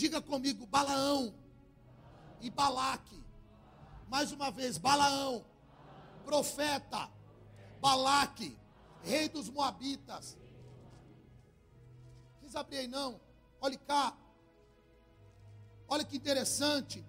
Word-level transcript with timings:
Diga 0.00 0.18
comigo, 0.22 0.64
Balaão 0.64 1.34
e 2.40 2.48
Balaque. 2.48 3.22
Mais 4.08 4.32
uma 4.32 4.50
vez, 4.50 4.78
Balaão, 4.78 5.44
profeta, 6.24 7.10
Balaque, 7.82 8.56
rei 9.02 9.28
dos 9.28 9.50
Moabitas. 9.50 10.38
Quis 12.40 12.56
abrir 12.56 12.78
aí 12.78 12.88
não? 12.88 13.20
Olhe 13.60 13.76
cá. 13.76 14.16
Olha 15.86 16.02
que 16.02 16.16
interessante. 16.16 17.04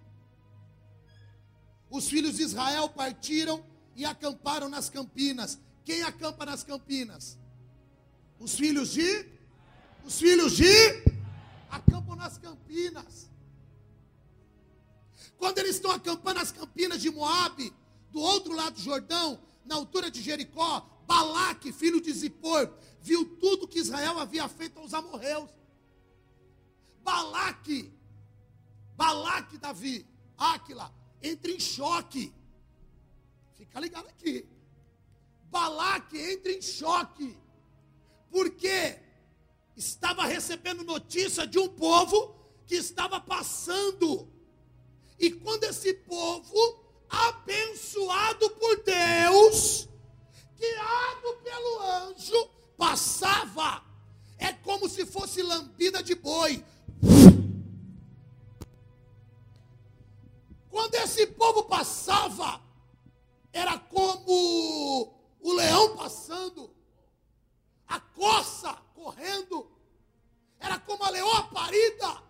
Os 1.90 2.10
filhos 2.10 2.36
de 2.36 2.44
Israel 2.44 2.90
partiram 2.90 3.64
e 3.96 4.04
acamparam 4.04 4.68
nas 4.68 4.90
campinas. 4.90 5.58
Quem 5.86 6.02
acampa 6.02 6.46
nas 6.46 6.62
campinas? 6.62 7.40
Os 8.38 8.54
filhos 8.54 8.92
de? 8.92 9.30
Os 10.04 10.20
filhos 10.20 10.58
de? 10.58 11.11
Acampam 11.72 12.16
nas 12.16 12.38
campinas. 12.38 13.30
Quando 15.38 15.58
eles 15.58 15.76
estão 15.76 15.92
acampando 15.92 16.40
nas 16.40 16.52
campinas 16.52 17.02
de 17.02 17.10
Moabe, 17.10 17.74
do 18.12 18.20
outro 18.20 18.54
lado 18.54 18.76
do 18.76 18.82
Jordão, 18.82 19.42
na 19.66 19.76
altura 19.76 20.12
de 20.12 20.22
Jericó, 20.22 20.88
Balaque, 21.08 21.72
filho 21.72 22.00
de 22.02 22.12
Zippor, 22.12 22.72
viu 23.02 23.26
tudo 23.38 23.68
que 23.68 23.80
Israel 23.80 24.20
havia 24.20 24.48
feito 24.48 24.80
aos 24.80 24.94
amorreus. 24.94 25.50
Balaque, 27.04 27.92
Balaque, 28.96 29.58
Davi, 29.58 30.06
Áquila, 30.38 30.94
entra 31.22 31.52
em 31.52 31.60
choque. 31.60 32.34
Fica 33.56 33.80
ligado 33.80 34.08
aqui. 34.08 34.48
Balaque 35.50 36.18
entra 36.18 36.52
em 36.52 36.62
choque. 36.62 37.38
Porque 38.30 39.00
estava 39.82 40.26
recebendo 40.26 40.84
notícia 40.84 41.48
de 41.48 41.58
um 41.58 41.68
povo 41.68 42.36
que 42.68 42.76
estava 42.76 43.20
passando. 43.20 44.32
E 45.20 45.32
quando 45.32 45.64
esse 45.64 45.94
povo, 45.94 46.56
abençoado 47.10 48.50
por 48.52 48.84
Deus, 48.84 49.90
guiado 50.56 51.34
pelo 51.44 51.82
anjo, 51.82 52.50
passava, 52.78 53.84
é 54.38 54.54
como 54.54 54.88
se 54.88 55.04
fosse 55.04 55.42
lambida 55.42 56.04
de 56.04 56.14
boi. 56.14 56.64
Quando 60.70 60.96
esse 60.96 61.26
povo 61.28 61.64
passava, 61.64 62.62
era 63.52 63.78
como 63.80 65.12
o 65.42 65.54
leão 65.54 65.98
passando, 65.98 66.72
a 67.88 68.00
coça 68.00 68.74
correndo, 68.94 69.71
leoa 71.72 71.82
parida. 72.02 72.24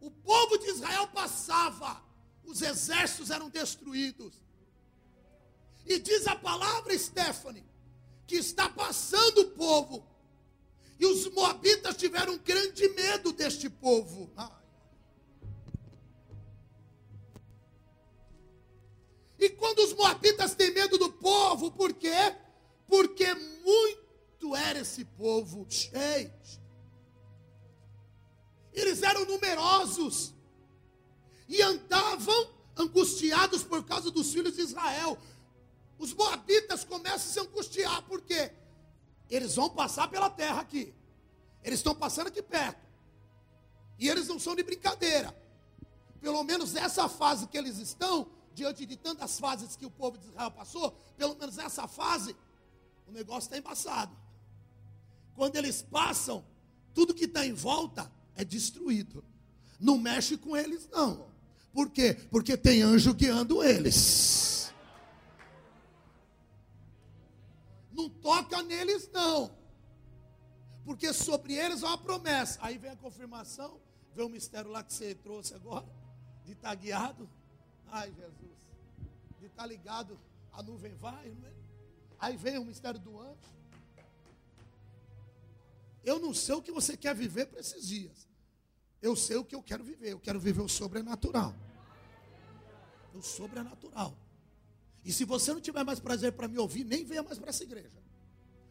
O 0.00 0.10
povo 0.10 0.58
de 0.58 0.70
Israel 0.70 1.08
passava, 1.08 2.02
os 2.44 2.60
exércitos 2.60 3.30
eram 3.30 3.48
destruídos. 3.48 4.34
E 5.86 5.98
diz 5.98 6.26
a 6.26 6.34
palavra, 6.34 6.96
Stephanie, 6.98 7.64
que 8.26 8.36
está 8.36 8.68
passando 8.68 9.38
o 9.42 9.50
povo. 9.50 10.04
E 10.98 11.06
os 11.06 11.30
moabitas 11.32 11.96
tiveram 11.96 12.38
grande 12.38 12.88
medo 12.88 13.32
deste 13.32 13.68
povo. 13.68 14.30
E 19.38 19.50
quando 19.50 19.80
os 19.80 19.92
moabitas 19.92 20.54
têm 20.54 20.72
medo 20.72 20.98
do 20.98 21.12
povo, 21.12 21.70
por 21.70 21.92
quê? 21.92 22.34
Porque 22.88 23.32
muito 23.34 24.56
era 24.56 24.80
esse 24.80 25.04
povo 25.04 25.66
cheio. 25.68 26.32
Eles 28.76 29.02
eram 29.02 29.24
numerosos 29.24 30.34
e 31.48 31.62
andavam 31.62 32.50
angustiados 32.76 33.64
por 33.64 33.82
causa 33.84 34.10
dos 34.10 34.30
filhos 34.30 34.54
de 34.54 34.60
Israel. 34.60 35.18
Os 35.98 36.12
moabitas 36.12 36.84
começam 36.84 37.16
a 37.16 37.18
se 37.18 37.40
angustiar, 37.40 38.02
por 38.02 38.20
quê? 38.20 38.52
Eles 39.30 39.54
vão 39.54 39.70
passar 39.70 40.08
pela 40.08 40.28
terra 40.28 40.60
aqui. 40.60 40.94
Eles 41.64 41.78
estão 41.78 41.94
passando 41.94 42.26
aqui 42.26 42.42
perto. 42.42 42.86
E 43.98 44.10
eles 44.10 44.28
não 44.28 44.38
são 44.38 44.54
de 44.54 44.62
brincadeira. 44.62 45.34
Pelo 46.20 46.44
menos 46.44 46.76
essa 46.76 47.08
fase 47.08 47.46
que 47.46 47.56
eles 47.56 47.78
estão, 47.78 48.30
diante 48.52 48.84
de 48.84 48.96
tantas 48.98 49.40
fases 49.40 49.74
que 49.74 49.86
o 49.86 49.90
povo 49.90 50.18
de 50.18 50.28
Israel 50.28 50.50
passou, 50.50 50.90
pelo 51.16 51.34
menos 51.36 51.56
nessa 51.56 51.88
fase, 51.88 52.36
o 53.06 53.10
negócio 53.10 53.46
está 53.46 53.56
embaçado. 53.56 54.14
Quando 55.34 55.56
eles 55.56 55.80
passam, 55.80 56.44
tudo 56.92 57.14
que 57.14 57.24
está 57.24 57.46
em 57.46 57.54
volta 57.54 58.12
é 58.36 58.44
destruído. 58.44 59.24
Não 59.80 59.98
mexe 59.98 60.36
com 60.36 60.56
eles, 60.56 60.88
não. 60.88 61.26
Por 61.72 61.90
quê? 61.90 62.14
Porque 62.30 62.56
tem 62.56 62.82
anjo 62.82 63.12
guiando 63.12 63.62
eles. 63.62 64.72
Não 67.92 68.08
toca 68.08 68.62
neles, 68.62 69.10
não. 69.12 69.50
Porque 70.84 71.12
sobre 71.12 71.54
eles 71.54 71.82
há 71.82 71.88
uma 71.88 71.98
promessa. 71.98 72.58
Aí 72.62 72.78
vem 72.78 72.90
a 72.90 72.96
confirmação, 72.96 73.80
vem 74.14 74.24
o 74.24 74.28
mistério 74.28 74.70
lá 74.70 74.82
que 74.82 74.92
você 74.92 75.14
trouxe 75.14 75.54
agora, 75.54 75.86
de 76.44 76.52
estar 76.52 76.68
tá 76.70 76.74
guiado. 76.74 77.28
Ai, 77.88 78.12
Jesus. 78.12 78.56
De 79.40 79.46
estar 79.46 79.62
tá 79.62 79.66
ligado, 79.66 80.18
a 80.52 80.62
nuvem 80.62 80.94
vai. 80.94 81.28
É? 81.28 81.52
Aí 82.18 82.36
vem 82.36 82.58
o 82.58 82.64
mistério 82.64 83.00
do 83.00 83.20
anjo. 83.20 83.56
Eu 86.06 86.20
não 86.20 86.32
sei 86.32 86.54
o 86.54 86.62
que 86.62 86.70
você 86.70 86.96
quer 86.96 87.16
viver 87.16 87.46
para 87.46 87.58
esses 87.58 87.84
dias. 87.84 88.28
Eu 89.02 89.16
sei 89.16 89.36
o 89.36 89.44
que 89.44 89.56
eu 89.56 89.62
quero 89.62 89.82
viver. 89.82 90.12
Eu 90.12 90.20
quero 90.20 90.38
viver 90.38 90.62
o 90.62 90.68
sobrenatural. 90.68 91.52
O 93.12 93.20
sobrenatural. 93.20 94.16
E 95.04 95.12
se 95.12 95.24
você 95.24 95.52
não 95.52 95.60
tiver 95.60 95.82
mais 95.82 95.98
prazer 95.98 96.32
para 96.32 96.46
me 96.46 96.58
ouvir, 96.58 96.84
nem 96.84 97.04
venha 97.04 97.24
mais 97.24 97.40
para 97.40 97.50
essa 97.50 97.64
igreja. 97.64 98.00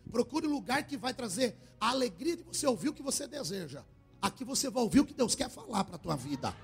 Procure 0.09 0.47
um 0.47 0.51
lugar 0.51 0.87
que 0.87 0.95
vai 0.95 1.13
trazer 1.13 1.57
a 1.77 1.89
alegria 1.89 2.37
de 2.37 2.43
você 2.43 2.65
ouvir 2.65 2.87
o 2.87 2.93
que 2.93 3.03
você 3.03 3.27
deseja. 3.27 3.83
Aqui 4.21 4.45
você 4.45 4.69
vai 4.69 4.81
ouvir 4.81 5.01
o 5.01 5.05
que 5.05 5.13
Deus 5.13 5.35
quer 5.35 5.49
falar 5.49 5.83
para 5.83 5.97
a 5.97 5.99
tua 5.99 6.15
vida. 6.15 6.55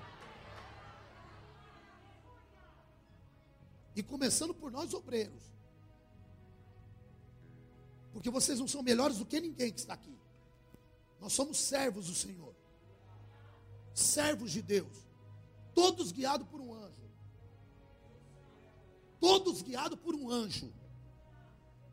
E 3.94 4.02
começando 4.02 4.54
por 4.54 4.72
nós 4.72 4.94
obreiros. 4.94 5.42
Porque 8.10 8.30
vocês 8.30 8.58
não 8.58 8.66
são 8.66 8.82
melhores 8.82 9.18
do 9.18 9.26
que 9.26 9.38
ninguém 9.38 9.70
que 9.70 9.80
está 9.80 9.92
aqui. 9.92 10.21
Nós 11.22 11.32
somos 11.32 11.56
servos 11.56 12.08
do 12.08 12.14
Senhor. 12.16 12.52
Servos 13.94 14.50
de 14.50 14.60
Deus. 14.60 15.06
Todos 15.72 16.10
guiados 16.10 16.48
por 16.48 16.60
um 16.60 16.74
anjo. 16.74 17.08
Todos 19.20 19.62
guiados 19.62 19.96
por 20.00 20.16
um 20.16 20.28
anjo. 20.28 20.72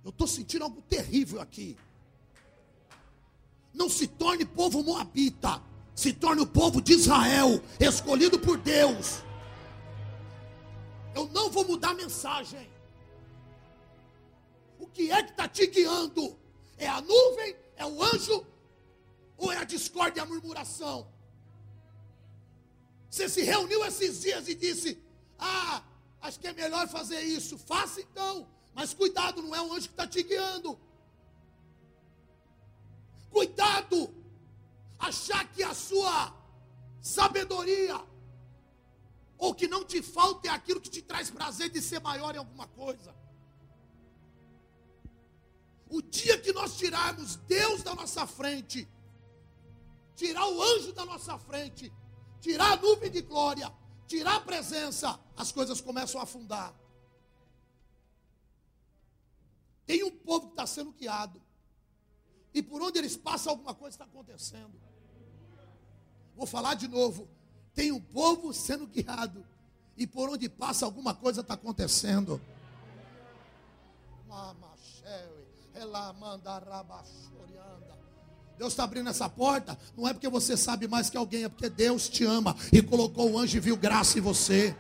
Eu 0.04 0.10
estou 0.10 0.26
sentindo 0.26 0.64
algo 0.64 0.82
terrível 0.82 1.40
aqui. 1.40 1.78
Não 3.72 3.88
se 3.88 4.08
torne 4.08 4.46
povo 4.46 4.82
moabita. 4.82 5.62
Se 5.94 6.12
torne 6.12 6.42
o 6.42 6.48
povo 6.48 6.82
de 6.82 6.94
Israel, 6.94 7.62
escolhido 7.80 8.40
por 8.40 8.58
Deus. 8.58 9.22
Eu 11.14 11.28
não 11.28 11.52
vou 11.52 11.66
mudar 11.66 11.92
a 11.92 11.94
mensagem. 11.94 12.68
O 14.80 14.88
que 14.88 15.12
é 15.12 15.22
que 15.22 15.32
está 15.32 15.48
te 15.48 15.68
guiando? 15.68 16.36
É 16.78 16.88
a 16.88 17.00
nuvem? 17.00 17.56
É 17.76 17.86
o 17.86 18.02
anjo? 18.02 18.44
Ou 19.40 19.52
é 19.52 19.58
a 19.58 19.64
discórdia 19.64 20.20
e 20.20 20.24
a 20.24 20.26
murmuração? 20.26 20.98
Você 23.10 23.28
se 23.28 23.42
reuniu 23.42 23.84
esses 23.86 24.22
dias 24.22 24.48
e 24.48 24.54
disse: 24.54 25.02
Ah, 25.40 25.82
acho 26.22 26.40
que 26.40 26.48
é 26.48 26.54
melhor 26.54 26.88
fazer 26.88 27.22
isso. 27.22 27.58
Faça 27.58 28.02
então. 28.02 28.48
Mas 28.74 28.94
cuidado, 28.94 29.42
não 29.42 29.56
é 29.56 29.62
o 29.62 29.74
anjo 29.74 29.88
que 29.88 29.94
está 29.94 30.08
te 30.08 30.22
guiando. 30.22 30.78
Cuidado. 33.32 34.14
Achar 35.00 35.50
que 35.54 35.64
a 35.64 35.74
sua 35.74 36.36
sabedoria 37.02 37.98
ou 39.38 39.56
que 39.56 39.68
não 39.70 39.86
te 39.86 40.02
falta 40.02 40.50
é 40.50 40.52
aquilo 40.52 40.82
que 40.82 40.90
te 40.90 41.02
traz 41.02 41.30
prazer 41.30 41.70
de 41.70 41.82
ser 41.82 42.02
maior 42.02 42.36
em 42.36 42.40
alguma 42.40 42.68
coisa. 42.68 43.16
O 45.90 46.02
dia 46.02 46.38
que 46.38 46.52
nós 46.52 46.78
tirarmos 46.78 47.38
Deus 47.38 47.82
da 47.82 47.96
nossa 47.96 48.28
frente, 48.28 48.88
tirar 50.20 50.46
o 50.46 50.62
anjo 50.62 50.92
da 50.92 51.06
nossa 51.06 51.38
frente, 51.40 51.92
tirar 52.42 52.74
a 52.74 52.76
nuvem 52.76 53.10
de 53.10 53.22
glória, 53.22 53.74
tirar 54.06 54.36
a 54.36 54.42
presença, 54.42 55.20
as 55.36 55.52
coisas 55.52 55.80
começam 55.80 56.20
a 56.20 56.26
afundar. 56.26 56.74
Tem 59.86 60.04
um 60.04 60.12
povo 60.12 60.48
que 60.48 60.54
está 60.54 60.68
sendo 60.68 60.92
guiado. 60.92 61.42
E 62.54 62.62
por 62.62 62.82
onde 62.82 63.00
eles 63.00 63.16
passam, 63.16 63.54
alguma 63.54 63.74
coisa 63.74 63.96
está 63.96 64.06
acontecendo. 64.06 64.80
Vou 66.36 66.46
falar 66.46 66.74
de 66.74 66.88
novo 66.88 67.28
tem 67.80 67.94
um 67.94 68.02
povo 68.02 68.54
sendo 68.54 68.86
guiado. 68.86 69.46
E 69.96 70.06
por 70.06 70.30
onde 70.30 70.50
passa 70.50 70.86
alguma 70.86 71.14
coisa 71.14 71.40
está 71.40 71.54
acontecendo. 71.54 72.42
Deus 78.60 78.74
está 78.74 78.84
abrindo 78.84 79.10
essa 79.10 79.30
porta, 79.30 79.80
não 79.98 80.06
é 80.06 80.12
porque 80.12 80.28
você 80.28 80.58
sabe 80.58 80.86
mais 80.86 81.10
que 81.10 81.16
alguém, 81.16 81.46
é 81.46 81.48
porque 81.48 81.70
Deus 81.70 82.10
te 82.10 82.26
ama 82.26 82.54
e 82.74 82.82
colocou 82.82 83.32
o 83.32 83.40
anjo 83.40 83.56
e 83.56 83.60
viu 83.62 83.78
graça 83.78 84.18
em 84.18 84.22
você. 84.22 84.76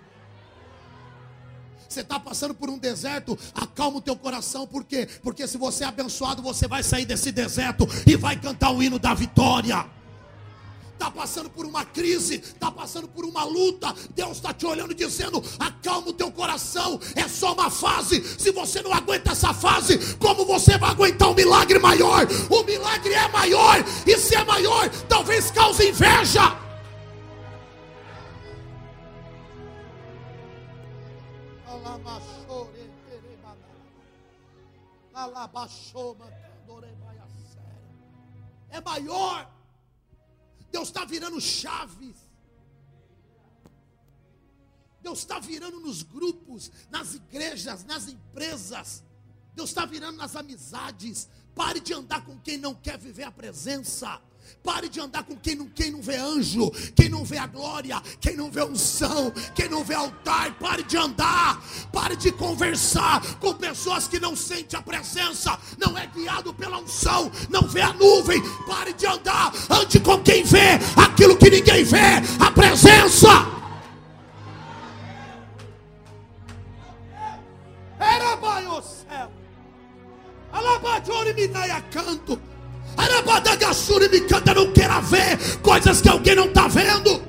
Você 1.88 2.02
está 2.02 2.20
passando 2.20 2.54
por 2.54 2.70
um 2.70 2.78
deserto, 2.78 3.40
acalma 3.56 4.00
o 4.00 4.02
teu 4.02 4.18
coração, 4.18 4.68
por 4.68 4.84
quê? 4.84 5.08
Porque 5.24 5.48
se 5.48 5.58
você 5.58 5.86
é 5.86 5.88
abençoado, 5.88 6.42
você 6.42 6.68
vai 6.68 6.84
sair 6.84 7.06
desse 7.06 7.32
deserto 7.32 7.88
e 8.06 8.18
vai 8.18 8.38
cantar 8.38 8.72
o 8.72 8.84
hino 8.84 9.00
da 9.00 9.14
vitória 9.14 9.90
está 11.00 11.10
passando 11.10 11.50
por 11.50 11.66
uma 11.66 11.86
crise, 11.86 12.36
está 12.36 12.70
passando 12.70 13.08
por 13.08 13.24
uma 13.24 13.46
luta, 13.46 13.96
Deus 14.14 14.34
está 14.34 14.54
te 14.54 14.66
olhando 14.66 14.94
dizendo: 14.94 15.42
acalma 15.58 16.10
o 16.10 16.14
teu 16.14 16.30
coração, 16.30 17.00
é 17.16 17.26
só 17.28 17.54
uma 17.54 17.70
fase. 17.70 18.22
Se 18.38 18.52
você 18.52 18.82
não 18.82 18.94
aguenta 18.94 19.32
essa 19.32 19.54
fase, 19.54 19.98
como 20.18 20.46
você 20.46 20.78
vai 20.78 20.92
aguentar 20.92 21.30
um 21.30 21.34
milagre 21.34 21.80
maior? 21.80 22.28
O 22.50 22.64
milagre 22.64 23.14
é 23.14 23.28
maior, 23.30 23.78
e 24.06 24.18
se 24.18 24.36
é 24.36 24.44
maior, 24.44 24.90
talvez 25.08 25.50
cause 25.52 25.88
inveja. 25.88 26.58
É 38.72 38.82
maior. 38.82 39.59
Deus 40.72 40.90
está 40.90 41.06
virando 41.06 41.40
chaves. 41.42 42.16
Deus 45.02 45.20
está 45.20 45.40
virando 45.40 45.80
nos 45.80 46.04
grupos, 46.04 46.72
nas 46.90 47.16
igrejas, 47.16 47.84
nas 47.86 48.08
empresas. 48.08 49.04
Deus 49.56 49.70
está 49.70 49.86
virando 49.86 50.18
nas 50.18 50.36
amizades. 50.36 51.30
Pare 51.56 51.80
de 51.80 51.94
andar 51.94 52.24
com 52.26 52.40
quem 52.40 52.58
não 52.58 52.76
quer 52.76 52.98
viver 52.98 53.24
a 53.24 53.32
presença. 53.32 54.22
Pare 54.64 54.90
de 54.90 55.00
andar 55.00 55.24
com 55.24 55.36
quem 55.36 55.56
não, 55.56 55.68
quem 55.68 55.92
não 55.92 56.02
vê 56.02 56.16
anjo, 56.16 56.70
quem 56.96 57.10
não 57.10 57.24
vê 57.24 57.38
a 57.38 57.48
glória, 57.48 58.02
quem 58.20 58.36
não 58.36 58.52
vê 58.52 58.64
unção, 58.64 59.32
quem 59.56 59.70
não 59.70 59.84
vê 59.84 59.96
altar. 59.96 60.54
Pare 60.60 60.84
de 60.84 60.98
andar, 60.98 61.64
pare 61.92 62.16
de 62.16 62.32
conversar 62.32 63.22
com 63.36 63.54
pessoas 63.54 64.08
que 64.08 64.20
não 64.20 64.36
sentem 64.36 64.78
a 64.78 64.82
presença, 64.82 65.58
não 65.78 65.98
é 65.98 66.06
guiado 66.08 66.54
pela 66.54 66.80
unção, 66.80 67.32
não 67.50 67.68
vê 67.68 67.82
a 67.82 67.94
nuvem. 67.94 68.42
Pare 68.68 68.94
de 68.94 69.06
andar, 69.06 69.54
ande 69.70 70.00
com 70.00 70.22
quem 70.22 70.44
vê 70.44 70.78
aquilo 70.96 71.38
que 71.38 71.50
ninguém 71.50 71.84
vê, 71.84 72.22
a 72.40 72.52
presença. 72.52 73.28
Era 78.00 78.36
o 78.36 78.82
céu. 78.82 79.32
Alabajori 80.52 81.34
me 81.34 81.48
canto. 81.92 82.59
Não 84.60 84.74
queira 84.74 85.00
ver 85.00 85.62
coisas 85.62 86.02
que 86.02 86.10
alguém 86.10 86.36
não 86.36 86.48
está 86.48 86.68
vendo. 86.68 87.24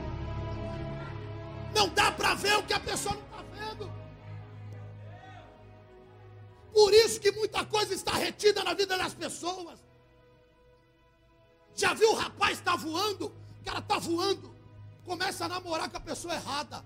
Não 1.72 1.88
dá 1.90 2.10
para 2.10 2.34
ver 2.34 2.56
o 2.56 2.62
que 2.64 2.72
a 2.72 2.80
pessoa 2.80 3.14
não 3.14 3.22
está 3.22 3.44
vendo. 3.54 3.92
Por 6.72 6.92
isso 6.92 7.20
que 7.20 7.30
muita 7.30 7.64
coisa 7.64 7.94
está 7.94 8.14
retida 8.14 8.64
na 8.64 8.74
vida 8.74 8.98
das 8.98 9.14
pessoas. 9.14 9.78
Já 11.76 11.94
viu 11.94 12.10
o 12.10 12.16
rapaz 12.16 12.58
está 12.58 12.74
voando? 12.74 13.26
O 13.26 13.64
cara 13.64 13.78
está 13.78 13.98
voando. 13.98 14.52
Começa 15.04 15.44
a 15.44 15.48
namorar 15.48 15.88
com 15.88 15.98
a 15.98 16.00
pessoa 16.00 16.34
errada. 16.34 16.84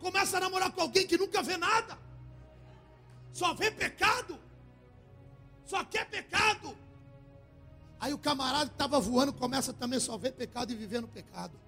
Começa 0.00 0.36
a 0.36 0.40
namorar 0.40 0.72
com 0.72 0.80
alguém 0.80 1.06
que 1.06 1.16
nunca 1.16 1.44
vê 1.44 1.56
nada. 1.56 1.96
Só 3.32 3.54
vê 3.54 3.70
pecado. 3.70 4.36
Só 5.64 5.84
quer 5.84 6.06
pecado. 6.10 6.76
Aí 7.98 8.12
o 8.12 8.18
camarada 8.18 8.66
que 8.66 8.74
estava 8.74 9.00
voando 9.00 9.32
começa 9.32 9.72
também 9.72 9.98
só 9.98 10.16
ver 10.16 10.32
pecado 10.32 10.72
e 10.72 10.76
viver 10.76 11.00
no 11.00 11.08
pecado. 11.08 11.58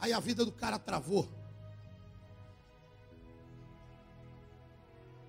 Aí 0.00 0.12
a 0.12 0.20
vida 0.20 0.44
do 0.44 0.52
cara 0.52 0.78
travou. 0.78 1.28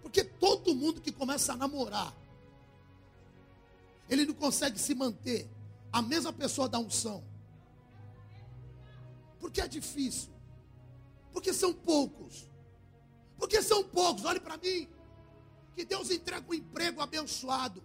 Porque 0.01 0.23
todo 0.23 0.73
mundo 0.73 1.01
que 1.01 1.11
começa 1.11 1.53
a 1.53 1.55
namorar, 1.55 2.13
ele 4.09 4.25
não 4.25 4.33
consegue 4.33 4.79
se 4.79 4.95
manter 4.95 5.49
a 5.91 6.01
mesma 6.01 6.33
pessoa 6.33 6.67
da 6.67 6.79
unção. 6.79 7.23
Porque 9.39 9.61
é 9.61 9.67
difícil. 9.67 10.31
Porque 11.31 11.53
são 11.53 11.73
poucos. 11.73 12.49
Porque 13.37 13.61
são 13.61 13.83
poucos. 13.83 14.25
Olhe 14.25 14.39
para 14.39 14.57
mim. 14.57 14.87
Que 15.75 15.85
Deus 15.85 16.09
entrega 16.09 16.49
um 16.49 16.53
emprego 16.53 17.01
abençoado. 17.01 17.83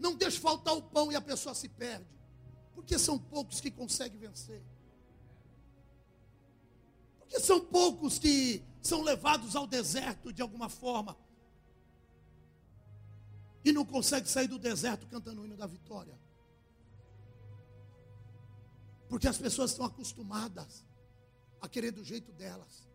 Não 0.00 0.16
deixe 0.16 0.40
faltar 0.40 0.74
o 0.74 0.82
pão 0.82 1.12
e 1.12 1.14
a 1.14 1.20
pessoa 1.20 1.54
se 1.54 1.68
perde. 1.68 2.08
Porque 2.74 2.98
são 2.98 3.18
poucos 3.18 3.60
que 3.60 3.70
conseguem 3.70 4.18
vencer. 4.18 4.62
Porque 7.18 7.38
são 7.38 7.60
poucos 7.60 8.18
que 8.18 8.64
são 8.80 9.02
levados 9.02 9.54
ao 9.54 9.66
deserto 9.66 10.32
de 10.32 10.40
alguma 10.40 10.70
forma. 10.70 11.14
E 13.62 13.72
não 13.72 13.84
conseguem 13.84 14.26
sair 14.26 14.48
do 14.48 14.58
deserto 14.58 15.06
cantando 15.06 15.42
o 15.42 15.44
hino 15.44 15.56
da 15.56 15.66
vitória. 15.66 16.18
Porque 19.06 19.28
as 19.28 19.36
pessoas 19.36 19.72
estão 19.72 19.84
acostumadas 19.84 20.82
a 21.60 21.68
querer 21.68 21.90
do 21.90 22.02
jeito 22.02 22.32
delas. 22.32 22.88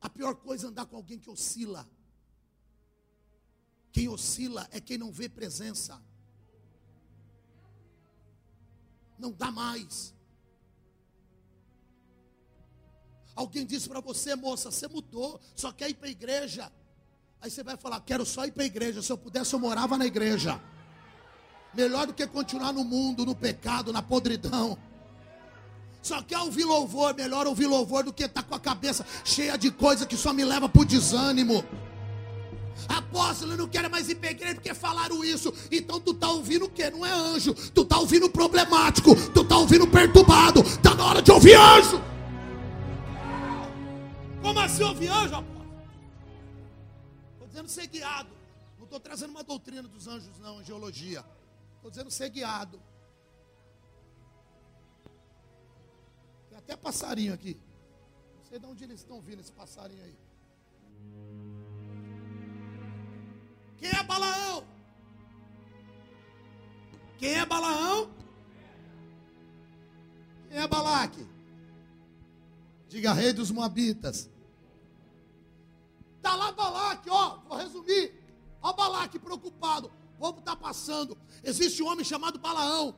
A 0.00 0.08
pior 0.08 0.36
coisa 0.36 0.68
é 0.68 0.70
andar 0.70 0.86
com 0.86 0.94
alguém 0.94 1.18
que 1.18 1.28
oscila. 1.28 1.84
Quem 3.96 4.10
oscila 4.10 4.68
é 4.72 4.78
quem 4.78 4.98
não 4.98 5.10
vê 5.10 5.26
presença. 5.26 5.98
Não 9.18 9.32
dá 9.32 9.50
mais. 9.50 10.12
Alguém 13.34 13.64
disse 13.64 13.88
para 13.88 14.02
você, 14.02 14.36
moça, 14.36 14.70
você 14.70 14.86
mudou, 14.86 15.40
só 15.54 15.72
quer 15.72 15.88
ir 15.88 15.94
para 15.94 16.08
a 16.08 16.10
igreja. 16.10 16.70
Aí 17.40 17.50
você 17.50 17.62
vai 17.62 17.78
falar, 17.78 17.98
quero 18.02 18.26
só 18.26 18.44
ir 18.44 18.52
para 18.52 18.64
a 18.64 18.66
igreja. 18.66 19.00
Se 19.00 19.10
eu 19.10 19.16
pudesse, 19.16 19.54
eu 19.54 19.58
morava 19.58 19.96
na 19.96 20.04
igreja. 20.04 20.60
Melhor 21.72 22.06
do 22.06 22.12
que 22.12 22.26
continuar 22.26 22.74
no 22.74 22.84
mundo, 22.84 23.24
no 23.24 23.34
pecado, 23.34 23.94
na 23.94 24.02
podridão. 24.02 24.76
Só 26.02 26.22
quer 26.22 26.40
ouvir 26.40 26.64
louvor, 26.64 27.14
melhor 27.14 27.46
ouvir 27.46 27.66
louvor 27.66 28.04
do 28.04 28.12
que 28.12 28.24
estar 28.24 28.42
tá 28.42 28.46
com 28.46 28.54
a 28.54 28.60
cabeça 28.60 29.06
cheia 29.24 29.56
de 29.56 29.70
coisa 29.70 30.04
que 30.04 30.18
só 30.18 30.34
me 30.34 30.44
leva 30.44 30.68
para 30.68 30.82
o 30.82 30.84
desânimo. 30.84 31.64
Apóstolo, 32.88 33.52
eu 33.52 33.58
não 33.58 33.68
quero 33.68 33.90
mais 33.90 34.08
ir 34.08 34.16
para 34.16 34.30
igreja 34.30 34.54
porque 34.54 34.74
falaram 34.74 35.24
isso. 35.24 35.52
Então 35.70 36.00
tu 36.00 36.12
está 36.12 36.28
ouvindo 36.28 36.66
o 36.66 36.70
quê? 36.70 36.90
Não 36.90 37.04
é 37.04 37.10
anjo. 37.10 37.54
Tu 37.54 37.82
está 37.82 37.98
ouvindo 37.98 38.28
problemático. 38.28 39.14
Tu 39.32 39.40
está 39.40 39.56
ouvindo 39.56 39.86
perturbado. 39.86 40.60
Está 40.60 40.94
na 40.94 41.04
hora 41.04 41.22
de 41.22 41.30
ouvir 41.30 41.54
anjo. 41.54 42.00
Como 44.42 44.60
assim 44.60 44.82
ouvir 44.82 45.08
anjo, 45.08 45.34
apóstolo? 45.34 45.66
Estou 47.32 47.48
dizendo 47.48 47.68
ser 47.68 47.86
guiado. 47.88 48.30
Não 48.78 48.84
estou 48.84 49.00
trazendo 49.00 49.30
uma 49.30 49.42
doutrina 49.42 49.82
dos 49.82 50.06
anjos, 50.06 50.38
não, 50.38 50.58
angiologia. 50.58 51.24
Estou 51.76 51.90
dizendo 51.90 52.10
ser 52.10 52.30
guiado. 52.30 52.80
Tem 56.48 56.58
até 56.58 56.76
passarinho 56.76 57.34
aqui. 57.34 57.58
Não 58.36 58.44
sei 58.44 58.58
de 58.58 58.66
onde 58.66 58.84
eles 58.84 59.00
estão 59.00 59.20
vindo 59.20 59.40
esse 59.40 59.52
passarinho 59.52 60.04
aí. 60.04 60.25
Quem 63.78 63.90
é 63.90 64.02
Balaão? 64.02 64.64
Quem 67.18 67.34
é 67.34 67.46
Balaão? 67.46 68.10
Quem 70.48 70.58
é 70.58 70.66
Balaque? 70.66 71.26
Diga 72.88 73.12
rei 73.12 73.32
dos 73.32 73.50
Moabitas. 73.50 74.30
Está 76.16 76.34
lá 76.34 76.52
Balaque, 76.52 77.10
ó, 77.10 77.38
vou 77.48 77.58
resumir. 77.58 78.14
Ó 78.62 78.72
Balaque 78.72 79.18
preocupado. 79.18 79.90
O 80.14 80.18
povo 80.18 80.38
está 80.38 80.56
passando. 80.56 81.16
Existe 81.44 81.82
um 81.82 81.88
homem 81.88 82.04
chamado 82.04 82.38
Balaão. 82.38 82.94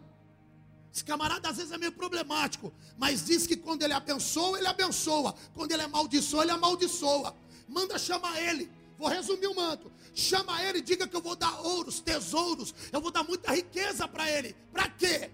Esse 0.92 1.04
camarada 1.04 1.48
às 1.48 1.56
vezes 1.56 1.72
é 1.72 1.78
meio 1.78 1.92
problemático, 1.92 2.72
mas 2.96 3.26
diz 3.26 3.46
que 3.46 3.56
quando 3.56 3.82
ele 3.82 3.92
abençoa, 3.92 4.58
ele 4.58 4.66
abençoa. 4.66 5.34
Quando 5.54 5.72
ele 5.72 5.82
amaldiçoa, 5.82 6.42
ele 6.42 6.52
amaldiçoa. 6.52 7.34
Manda 7.68 7.98
chamar 7.98 8.40
ele. 8.40 8.70
Vou 8.98 9.08
resumir 9.08 9.46
o 9.46 9.54
manto. 9.54 9.92
Chama 10.12 10.60
ele 10.64 10.78
e 10.78 10.82
diga 10.82 11.06
que 11.06 11.14
eu 11.14 11.22
vou 11.22 11.36
dar 11.36 11.60
ouros, 11.60 12.00
tesouros. 12.00 12.74
Eu 12.92 13.00
vou 13.00 13.12
dar 13.12 13.22
muita 13.22 13.52
riqueza 13.52 14.08
para 14.08 14.28
ele. 14.28 14.56
Para 14.72 14.88
quê? 14.88 15.30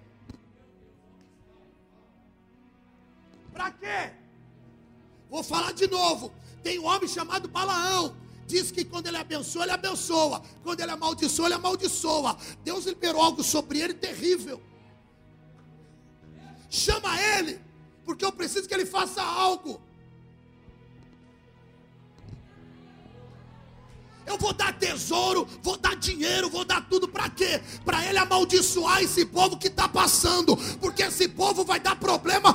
Para 3.52 3.70
quê? 3.70 4.12
Vou 5.30 5.42
falar 5.42 5.72
de 5.72 5.86
novo. 5.86 6.32
Tem 6.62 6.78
um 6.78 6.84
homem 6.84 7.08
chamado 7.08 7.48
Balaão. 7.48 8.14
Diz 8.46 8.70
que 8.70 8.84
quando 8.84 9.06
ele 9.06 9.16
abençoa, 9.16 9.62
ele 9.62 9.72
abençoa. 9.72 10.42
Quando 10.62 10.80
ele 10.80 10.90
amaldiçoa, 10.90 11.46
ele 11.46 11.54
amaldiçoa. 11.54 12.36
Deus 12.62 12.84
liberou 12.84 13.22
algo 13.22 13.42
sobre 13.42 13.80
ele 13.80 13.94
terrível. 13.94 14.62
Chama 16.68 17.18
ele, 17.20 17.60
porque 18.04 18.24
eu 18.24 18.32
preciso 18.32 18.68
que 18.68 18.74
ele 18.74 18.84
faça 18.84 19.22
algo. 19.22 19.80
Eu 24.26 24.38
vou 24.38 24.52
dar 24.52 24.72
tesouro, 24.78 25.46
vou 25.62 25.76
dar 25.76 25.96
dinheiro, 25.96 26.48
vou 26.48 26.64
dar 26.64 26.80
tudo 26.88 27.06
para 27.08 27.28
quê? 27.28 27.60
Para 27.84 28.04
ele 28.06 28.18
amaldiçoar 28.18 29.02
esse 29.02 29.24
povo 29.26 29.56
que 29.58 29.68
está 29.68 29.88
passando, 29.88 30.56
porque 30.78 31.02
esse 31.02 31.28
povo 31.28 31.64
vai 31.64 31.78
dar 31.78 31.96
problema. 31.96 32.54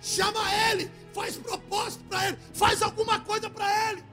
Chama 0.00 0.40
ele, 0.70 0.90
faz 1.12 1.36
propósito 1.36 2.04
para 2.04 2.28
ele, 2.28 2.38
faz 2.54 2.80
alguma 2.80 3.20
coisa 3.20 3.50
para 3.50 3.90
ele. 3.90 4.04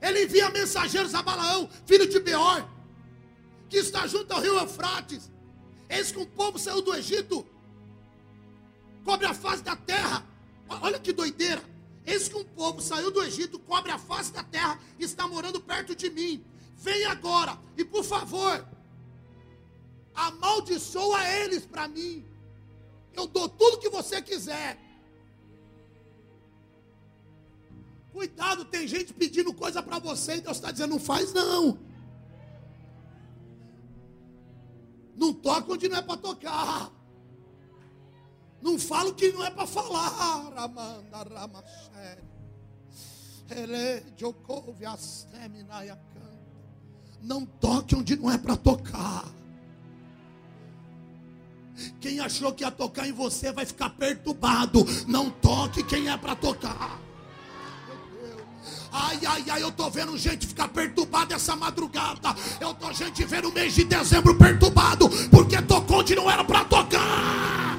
Ele 0.00 0.24
envia 0.24 0.50
mensageiros 0.50 1.14
a 1.14 1.22
Balaão, 1.22 1.68
filho 1.86 2.08
de 2.08 2.20
Beor, 2.20 2.68
que 3.68 3.78
está 3.78 4.06
junto 4.06 4.32
ao 4.32 4.40
rio 4.40 4.58
Eufrates. 4.58 5.30
Eis 5.88 6.12
que 6.12 6.18
um 6.18 6.26
povo 6.26 6.58
saiu 6.58 6.82
do 6.82 6.94
Egito, 6.94 7.46
cobre 9.04 9.26
a 9.26 9.34
face 9.34 9.62
da 9.62 9.74
terra. 9.74 10.26
Olha 10.68 10.98
que 10.98 11.12
doideira. 11.12 11.62
Eis 12.04 12.28
que 12.28 12.36
um 12.36 12.44
povo 12.44 12.80
saiu 12.80 13.10
do 13.10 13.22
Egito, 13.22 13.58
cobre 13.58 13.90
a 13.90 13.98
face 13.98 14.32
da 14.32 14.42
terra, 14.42 14.78
e 14.98 15.04
está 15.04 15.26
morando 15.26 15.60
perto 15.60 15.94
de 15.94 16.10
mim. 16.10 16.44
Vem 16.76 17.04
agora 17.06 17.58
e 17.76 17.84
por 17.84 18.04
favor, 18.04 18.66
amaldiçoa 20.14 21.26
eles 21.28 21.66
para 21.66 21.88
mim. 21.88 22.24
Eu 23.14 23.26
dou 23.26 23.48
tudo 23.48 23.78
que 23.78 23.88
você 23.88 24.22
quiser. 24.22 24.78
Cuidado, 28.12 28.64
tem 28.64 28.86
gente 28.86 29.12
pedindo 29.12 29.52
coisa 29.52 29.82
para 29.82 29.98
você 29.98 30.36
e 30.36 30.40
Deus 30.40 30.56
está 30.56 30.70
dizendo: 30.70 30.90
não 30.90 31.00
faz 31.00 31.32
não. 31.32 31.78
Não 35.18 35.32
toca 35.32 35.72
onde 35.72 35.88
não 35.88 35.96
é 35.96 36.02
para 36.02 36.16
tocar. 36.16 36.92
Não 38.62 38.78
fala 38.78 39.10
o 39.10 39.14
que 39.14 39.32
não 39.32 39.44
é 39.44 39.50
para 39.50 39.66
falar. 39.66 40.52
Amanda 40.56 41.24
Não 47.20 47.44
toque 47.44 47.96
onde 47.96 48.16
não 48.16 48.30
é 48.30 48.38
para 48.38 48.56
tocar. 48.56 49.24
Quem 52.00 52.20
achou 52.20 52.52
que 52.52 52.62
ia 52.64 52.70
tocar 52.70 53.08
em 53.08 53.12
você 53.12 53.52
vai 53.52 53.64
ficar 53.64 53.90
perturbado. 53.90 54.84
Não 55.06 55.30
toque 55.30 55.82
quem 55.82 56.08
é 56.08 56.16
para 56.16 56.36
tocar. 56.36 57.07
Ai, 59.00 59.20
ai, 59.24 59.44
ai, 59.48 59.62
eu 59.62 59.68
estou 59.68 59.88
vendo 59.88 60.18
gente 60.18 60.44
ficar 60.44 60.66
perturbada 60.66 61.32
essa 61.34 61.54
madrugada. 61.54 62.34
Eu 62.60 62.72
estou 62.72 62.92
gente 62.92 63.24
vendo 63.24 63.48
o 63.48 63.52
mês 63.52 63.72
de 63.72 63.84
dezembro 63.84 64.34
perturbado, 64.36 65.08
porque 65.30 65.62
tocou 65.62 66.00
onde 66.00 66.16
não 66.16 66.28
era 66.28 66.42
para 66.44 66.64
tocar. 66.64 67.78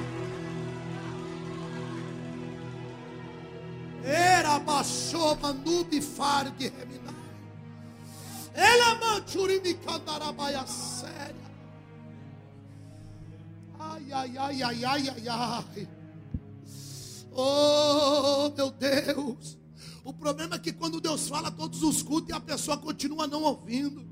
Era 4.02 4.60
baixou 4.60 5.36
manube 5.36 6.02
fargue 6.02 6.72
reminai. 6.78 7.14
Ela 8.54 8.96
manchurimi 8.96 9.74
candarabaia 9.74 10.66
séria. 10.66 11.36
Ai, 13.78 14.06
ai, 14.12 14.38
ai, 14.38 14.64
ai, 14.64 14.84
ai, 14.86 15.10
ai, 15.10 15.28
ai. 15.28 15.88
Oh, 17.34 18.52
meu 18.56 18.72
Deus. 18.72 19.59
O 20.10 20.14
problema 20.14 20.56
é 20.56 20.60
que 20.60 20.74
quando 20.74 21.00
Deus 21.00 21.28
fala, 21.28 21.52
todos 21.52 21.84
os 21.84 22.02
cultos 22.02 22.30
e 22.32 22.34
a 22.34 22.40
pessoa 22.40 22.76
continua 22.76 23.28
não 23.28 23.44
ouvindo. 23.44 24.04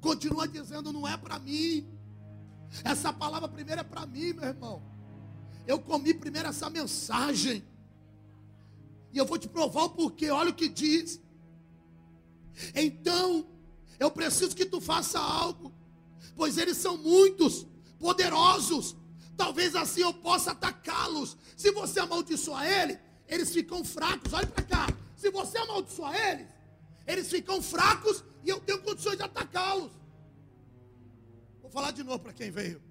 Continua 0.00 0.48
dizendo, 0.48 0.94
não 0.94 1.06
é 1.06 1.14
para 1.14 1.38
mim. 1.38 1.86
Essa 2.82 3.12
palavra 3.12 3.50
primeiro 3.50 3.82
é 3.82 3.84
para 3.84 4.06
mim, 4.06 4.32
meu 4.32 4.44
irmão. 4.44 4.82
Eu 5.66 5.78
comi 5.78 6.14
primeiro 6.14 6.48
essa 6.48 6.70
mensagem. 6.70 7.62
E 9.12 9.18
eu 9.18 9.26
vou 9.26 9.36
te 9.36 9.46
provar 9.46 9.84
o 9.84 9.90
porquê. 9.90 10.30
Olha 10.30 10.48
o 10.48 10.54
que 10.54 10.66
diz. 10.66 11.20
Então, 12.74 13.46
eu 14.00 14.10
preciso 14.10 14.56
que 14.56 14.64
tu 14.64 14.80
faça 14.80 15.20
algo. 15.20 15.70
Pois 16.34 16.56
eles 16.56 16.78
são 16.78 16.96
muitos, 16.96 17.66
poderosos 17.98 18.96
Talvez 19.36 19.74
assim 19.76 20.00
eu 20.00 20.14
possa 20.14 20.52
atacá-los. 20.52 21.36
Se 21.56 21.70
você 21.72 22.00
amaldiçoar 22.00 22.64
ele, 22.64 22.98
eles 23.28 23.52
ficam 23.52 23.84
fracos. 23.84 24.32
Olha 24.32 24.46
para 24.46 24.64
cá. 24.64 24.86
Se 25.16 25.30
você 25.30 25.58
amaldiçoar 25.58 26.14
eles, 26.14 26.46
eles 27.06 27.28
ficam 27.28 27.62
fracos 27.62 28.24
e 28.44 28.48
eu 28.48 28.60
tenho 28.60 28.80
condições 28.82 29.16
de 29.16 29.22
atacá-los. 29.22 29.92
Vou 31.60 31.70
falar 31.70 31.90
de 31.90 32.02
novo 32.02 32.20
para 32.20 32.32
quem 32.32 32.50
veio. 32.50 32.82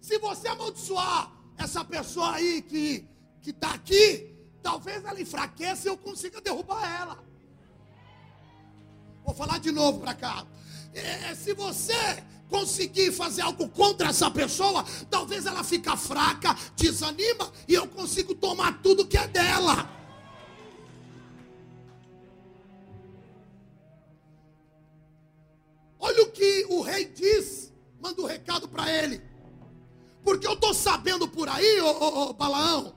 Se 0.00 0.18
você 0.18 0.48
amaldiçoar 0.48 1.32
essa 1.56 1.84
pessoa 1.84 2.34
aí 2.34 2.62
que 2.62 3.08
que 3.40 3.50
está 3.50 3.72
aqui, 3.72 4.34
talvez 4.62 5.04
ela 5.04 5.20
enfraqueça 5.20 5.88
e 5.88 5.90
eu 5.90 5.96
consiga 5.96 6.40
derrubar 6.40 6.84
ela. 7.00 7.24
Vou 9.24 9.34
falar 9.34 9.58
de 9.58 9.70
novo 9.70 10.00
para 10.00 10.14
cá. 10.14 10.46
É, 10.92 11.34
se 11.34 11.54
você 11.54 12.22
conseguir 12.48 13.12
fazer 13.12 13.42
algo 13.42 13.68
contra 13.68 14.08
essa 14.08 14.30
pessoa, 14.30 14.84
talvez 15.10 15.46
ela 15.46 15.62
fica 15.62 15.96
fraca, 15.96 16.56
desanima 16.76 17.52
e 17.66 17.74
eu 17.74 17.86
consigo 17.86 18.34
tomar 18.34 18.82
tudo 18.82 19.06
que 19.06 19.18
é 19.18 19.28
dela. 19.28 19.88
Olha 26.00 26.22
o 26.22 26.30
que 26.30 26.66
o 26.70 26.80
rei 26.80 27.04
diz, 27.06 27.72
manda 28.00 28.22
um 28.22 28.26
recado 28.26 28.68
para 28.68 28.90
ele. 28.90 29.20
Porque 30.22 30.46
eu 30.46 30.54
estou 30.54 30.72
sabendo 30.72 31.28
por 31.28 31.48
aí, 31.48 31.80
ô, 31.80 31.90
ô, 31.90 32.30
ô, 32.30 32.32
Balaão, 32.32 32.94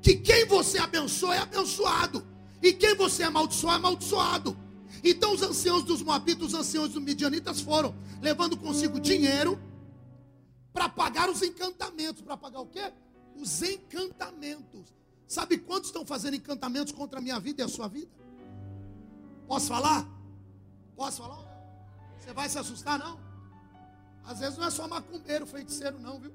que 0.00 0.16
quem 0.16 0.44
você 0.46 0.78
abençoa 0.78 1.36
é 1.36 1.38
abençoado, 1.38 2.26
e 2.62 2.72
quem 2.72 2.94
você 2.94 3.22
amaldiçoa 3.22 3.72
é 3.72 3.76
amaldiçoado. 3.76 4.56
Então 5.02 5.34
os 5.34 5.42
anciãos 5.42 5.82
dos 5.82 6.02
Moabitas, 6.02 6.48
os 6.48 6.54
anciãos 6.54 6.90
dos 6.90 7.02
Midianitas 7.02 7.60
foram, 7.60 7.94
levando 8.20 8.56
consigo 8.56 9.00
dinheiro 9.00 9.58
para 10.72 10.88
pagar 10.88 11.28
os 11.28 11.42
encantamentos. 11.42 12.22
Para 12.22 12.36
pagar 12.36 12.60
o 12.60 12.66
quê? 12.66 12.92
Os 13.36 13.62
encantamentos. 13.62 14.92
Sabe 15.26 15.58
quantos 15.58 15.88
estão 15.88 16.04
fazendo 16.04 16.34
encantamentos 16.34 16.92
contra 16.92 17.18
a 17.18 17.22
minha 17.22 17.40
vida 17.40 17.62
e 17.62 17.64
a 17.64 17.68
sua 17.68 17.88
vida? 17.88 18.10
Posso 19.48 19.66
falar? 19.66 20.06
Posso 20.94 21.22
falar? 21.22 21.42
Você 22.18 22.32
vai 22.32 22.48
se 22.48 22.58
assustar, 22.58 22.98
não? 22.98 23.18
Às 24.24 24.38
vezes 24.38 24.56
não 24.56 24.66
é 24.66 24.70
só 24.70 24.86
macumbeiro, 24.86 25.46
feiticeiro, 25.46 25.98
não, 25.98 26.20
viu? 26.20 26.32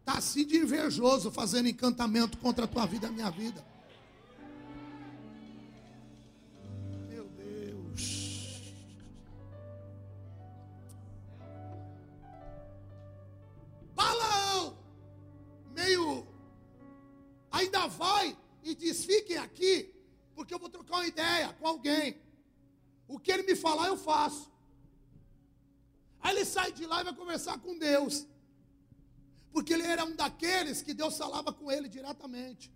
Está 0.00 0.18
assim 0.18 0.44
de 0.44 0.56
invejoso 0.56 1.30
fazendo 1.30 1.68
encantamento 1.68 2.38
contra 2.38 2.64
a 2.64 2.68
tua 2.68 2.86
vida 2.86 3.06
e 3.06 3.08
a 3.08 3.12
minha 3.12 3.30
vida. 3.30 3.64
Diz: 18.74 19.04
fiquem 19.04 19.36
aqui, 19.36 19.94
porque 20.34 20.52
eu 20.52 20.58
vou 20.58 20.68
trocar 20.68 20.96
uma 20.96 21.06
ideia 21.06 21.52
com 21.54 21.66
alguém. 21.66 22.20
O 23.08 23.18
que 23.18 23.30
ele 23.30 23.42
me 23.44 23.54
falar, 23.54 23.86
eu 23.88 23.96
faço. 23.96 24.50
Aí 26.20 26.34
ele 26.34 26.44
sai 26.44 26.72
de 26.72 26.84
lá 26.86 27.00
e 27.00 27.04
vai 27.04 27.14
conversar 27.14 27.58
com 27.58 27.78
Deus. 27.78 28.26
Porque 29.52 29.72
ele 29.72 29.84
era 29.84 30.04
um 30.04 30.14
daqueles 30.14 30.82
que 30.82 30.92
Deus 30.92 31.16
falava 31.16 31.52
com 31.52 31.70
ele 31.70 31.88
diretamente. 31.88 32.72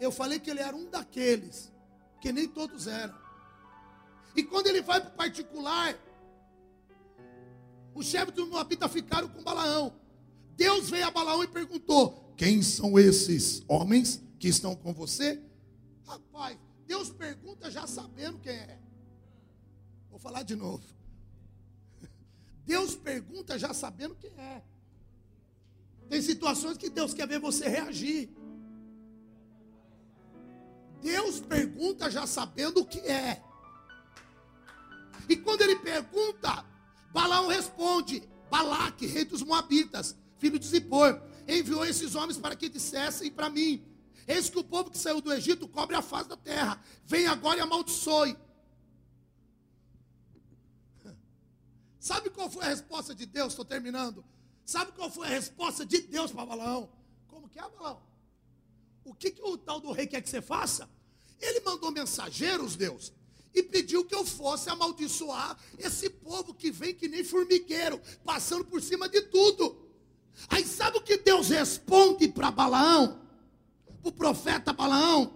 Eu 0.00 0.10
falei 0.10 0.38
que 0.38 0.50
ele 0.50 0.60
era 0.60 0.74
um 0.74 0.88
daqueles, 0.88 1.70
que 2.20 2.32
nem 2.32 2.48
todos 2.48 2.86
eram. 2.86 3.14
E 4.34 4.42
quando 4.42 4.68
ele 4.68 4.80
vai 4.80 5.00
para 5.00 5.10
o 5.10 5.16
particular, 5.16 5.98
os 7.94 8.06
chefes 8.06 8.34
do 8.34 8.46
Moabita 8.46 8.88
ficaram 8.88 9.28
com 9.28 9.42
Balaão. 9.42 9.94
Deus 10.56 10.88
veio 10.88 11.06
a 11.06 11.10
Balaão 11.10 11.42
e 11.42 11.48
perguntou: 11.48 12.21
Quem 12.36 12.62
são 12.62 12.98
esses 12.98 13.62
homens 13.68 14.22
que 14.38 14.48
estão 14.48 14.74
com 14.74 14.92
você? 14.92 15.40
Rapaz, 16.06 16.58
Deus 16.86 17.10
pergunta 17.10 17.70
já 17.70 17.86
sabendo 17.86 18.38
quem 18.38 18.52
é. 18.52 18.78
Vou 20.10 20.18
falar 20.18 20.42
de 20.42 20.56
novo. 20.56 20.84
Deus 22.64 22.94
pergunta 22.94 23.58
já 23.58 23.72
sabendo 23.72 24.14
quem 24.14 24.30
é. 24.38 24.62
Tem 26.08 26.20
situações 26.20 26.76
que 26.76 26.90
Deus 26.90 27.14
quer 27.14 27.26
ver 27.26 27.38
você 27.38 27.68
reagir. 27.68 28.28
Deus 31.00 31.40
pergunta 31.40 32.10
já 32.10 32.26
sabendo 32.26 32.80
o 32.80 32.86
que 32.86 33.00
é. 33.00 33.42
E 35.28 35.36
quando 35.36 35.62
ele 35.62 35.76
pergunta, 35.76 36.64
Balaão 37.12 37.48
responde: 37.48 38.22
Balaque, 38.50 39.06
rei 39.06 39.24
dos 39.24 39.42
Moabitas, 39.42 40.16
filho 40.38 40.58
de 40.58 40.66
Zippor, 40.66 41.20
enviou 41.48 41.84
esses 41.84 42.14
homens 42.14 42.38
para 42.38 42.56
que 42.56 42.68
dissessem 42.68 43.30
para 43.30 43.50
mim: 43.50 43.84
Eis 44.26 44.48
que 44.48 44.58
o 44.58 44.64
povo 44.64 44.90
que 44.90 44.98
saiu 44.98 45.20
do 45.20 45.32
Egito 45.32 45.68
cobre 45.68 45.96
a 45.96 46.02
face 46.02 46.28
da 46.28 46.36
terra. 46.36 46.82
Vem 47.04 47.26
agora 47.26 47.58
e 47.58 47.60
amaldiçoe. 47.60 48.36
Sabe 51.98 52.30
qual 52.30 52.50
foi 52.50 52.64
a 52.64 52.68
resposta 52.68 53.14
de 53.14 53.26
Deus? 53.26 53.52
Estou 53.52 53.64
terminando. 53.64 54.24
Sabe 54.64 54.92
qual 54.92 55.10
foi 55.10 55.26
a 55.26 55.30
resposta 55.30 55.84
de 55.84 56.00
Deus 56.00 56.30
para 56.30 56.46
Balaão? 56.46 56.88
Como 57.26 57.48
que 57.48 57.58
é, 57.58 57.62
Balaão? 57.62 58.00
O 59.04 59.14
que, 59.14 59.30
que 59.30 59.42
o 59.42 59.56
tal 59.58 59.80
do 59.80 59.90
rei 59.90 60.06
quer 60.06 60.22
que 60.22 60.30
você 60.30 60.40
faça? 60.40 60.88
Ele 61.40 61.60
mandou 61.60 61.90
mensageiros, 61.90 62.76
Deus, 62.76 63.12
e 63.52 63.62
pediu 63.62 64.04
que 64.04 64.14
eu 64.14 64.24
fosse 64.24 64.70
amaldiçoar 64.70 65.58
esse 65.76 66.08
povo 66.08 66.54
que 66.54 66.70
vem 66.70 66.94
que 66.94 67.08
nem 67.08 67.24
formigueiro, 67.24 68.00
passando 68.24 68.64
por 68.64 68.80
cima 68.80 69.08
de 69.08 69.22
tudo. 69.22 69.81
Aí 70.48 70.64
sabe 70.64 70.98
o 70.98 71.00
que 71.00 71.16
Deus 71.16 71.48
responde 71.48 72.28
para 72.28 72.50
Balaão? 72.50 73.18
Para 74.02 74.08
o 74.08 74.12
profeta 74.12 74.72
Balaão? 74.72 75.32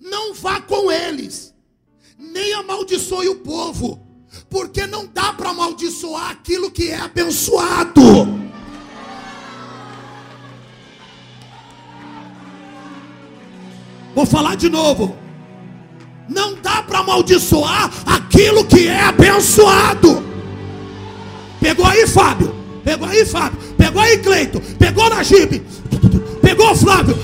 Não 0.00 0.34
vá 0.34 0.60
com 0.60 0.90
eles, 0.90 1.54
nem 2.18 2.52
amaldiçoe 2.54 3.28
o 3.28 3.36
povo, 3.36 4.06
porque 4.48 4.86
não 4.86 5.06
dá 5.06 5.32
para 5.32 5.50
amaldiçoar 5.50 6.30
aquilo 6.30 6.70
que 6.70 6.90
é 6.90 6.96
abençoado. 6.96 8.00
Vou 14.14 14.26
falar 14.26 14.56
de 14.56 14.68
novo. 14.68 15.16
Não 16.28 16.54
dá 16.54 16.82
para 16.82 17.00
amaldiçoar 17.00 17.90
aquilo 18.06 18.64
que 18.64 18.86
é 18.86 19.00
abençoado. 19.04 20.22
Pegou 21.60 21.86
aí, 21.86 22.06
Fábio? 22.06 22.59
Pegou 22.84 23.08
aí, 23.08 23.24
Fábio? 23.24 23.58
Pegou 23.76 24.02
aí, 24.02 24.18
Cleito? 24.18 24.60
Pegou 24.78 25.08
na 25.08 25.22
Jibe? 25.22 25.62
Pegou, 26.42 26.74
Flávio? 26.74 27.16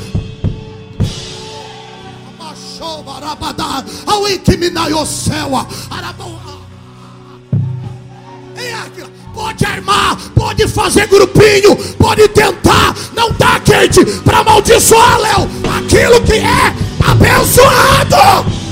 Pode 9.35 9.67
armar, 9.67 10.17
pode 10.35 10.67
fazer 10.67 11.07
grupinho, 11.07 11.77
pode 11.99 12.27
tentar, 12.29 12.95
não 13.15 13.31
dá 13.33 13.61
quente 13.61 14.05
para 14.23 14.39
amaldiçoar, 14.39 15.21
Léo, 15.21 15.49
aquilo 15.79 16.21
que 16.23 16.35
é 16.35 16.75
abençoado. 17.07 18.66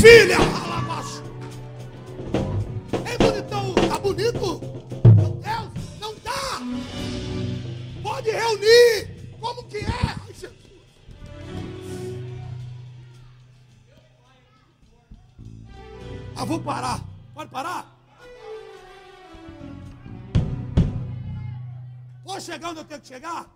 Filha! 0.00 0.36
Ei, 3.04 3.18
bonitão! 3.18 3.74
Tá 3.74 3.98
bonito? 3.98 4.60
Meu 5.16 5.30
Deus, 5.36 5.98
não 6.00 6.14
dá! 6.16 6.60
Pode 8.02 8.30
reunir! 8.30 9.38
Como 9.40 9.64
que 9.64 9.78
é? 9.78 9.86
Ai, 9.90 10.32
Jesus. 10.32 10.52
Ah, 16.36 16.44
vou 16.44 16.60
parar. 16.60 17.00
Pode 17.34 17.50
parar? 17.50 17.98
Pode 22.24 22.42
chegar 22.44 22.70
onde 22.70 22.80
eu 22.80 22.84
tenho 22.84 23.00
que 23.00 23.08
chegar? 23.08 23.46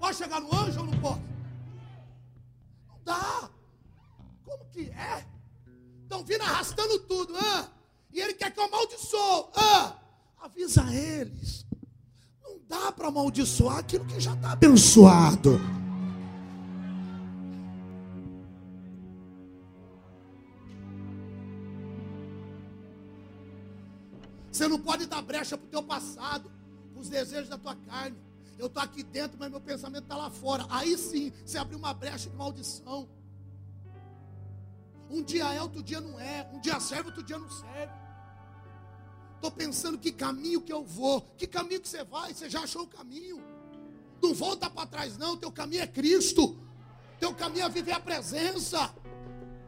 Pode 0.00 0.16
chegar 0.16 0.40
no 0.40 0.52
anjo 0.54 0.80
ou 0.80 0.86
não 0.86 1.00
pode? 1.00 1.22
Não 2.88 2.98
dá. 3.04 3.48
Como 4.44 4.64
que 4.72 4.90
é? 4.90 5.24
Vindo 6.24 6.42
arrastando 6.42 6.98
tudo. 7.00 7.34
Ah, 7.36 7.68
e 8.12 8.20
ele 8.20 8.34
quer 8.34 8.50
que 8.50 8.60
eu 8.60 8.64
amaldiçoe. 8.64 9.46
Ah, 9.54 9.96
avisa 10.40 10.82
eles. 10.94 11.64
Não 12.42 12.58
dá 12.68 12.92
para 12.92 13.08
amaldiçoar 13.08 13.78
aquilo 13.78 14.04
que 14.04 14.20
já 14.20 14.34
está 14.34 14.52
abençoado. 14.52 15.60
Você 24.50 24.68
não 24.68 24.78
pode 24.78 25.06
dar 25.06 25.22
brecha 25.22 25.56
para 25.56 25.66
o 25.66 25.70
teu 25.70 25.82
passado, 25.82 26.50
para 26.92 27.00
os 27.00 27.08
desejos 27.08 27.48
da 27.48 27.56
tua 27.56 27.74
carne. 27.74 28.16
Eu 28.58 28.66
estou 28.66 28.82
aqui 28.82 29.02
dentro, 29.02 29.36
mas 29.38 29.50
meu 29.50 29.60
pensamento 29.60 30.04
está 30.04 30.16
lá 30.16 30.30
fora. 30.30 30.66
Aí 30.68 30.96
sim, 30.96 31.32
você 31.44 31.56
abriu 31.56 31.78
uma 31.78 31.94
brecha 31.94 32.28
de 32.28 32.36
maldição. 32.36 33.08
Um 35.12 35.22
dia 35.22 35.44
é, 35.52 35.60
outro 35.60 35.82
dia 35.82 36.00
não 36.00 36.18
é. 36.18 36.48
Um 36.54 36.58
dia 36.58 36.80
serve, 36.80 37.08
outro 37.08 37.22
dia 37.22 37.38
não 37.38 37.50
serve. 37.50 37.92
Estou 39.34 39.50
pensando 39.50 39.98
que 39.98 40.10
caminho 40.10 40.62
que 40.62 40.72
eu 40.72 40.82
vou. 40.82 41.20
Que 41.36 41.46
caminho 41.46 41.80
que 41.80 41.88
você 41.88 42.02
vai? 42.02 42.32
Você 42.32 42.48
já 42.48 42.60
achou 42.60 42.84
o 42.84 42.86
caminho. 42.86 43.42
Não 44.22 44.32
volta 44.32 44.70
para 44.70 44.86
trás, 44.86 45.18
não. 45.18 45.36
Teu 45.36 45.52
caminho 45.52 45.82
é 45.82 45.86
Cristo. 45.86 46.56
Teu 47.20 47.34
caminho 47.34 47.66
é 47.66 47.68
viver 47.68 47.92
a 47.92 48.00
presença. 48.00 48.94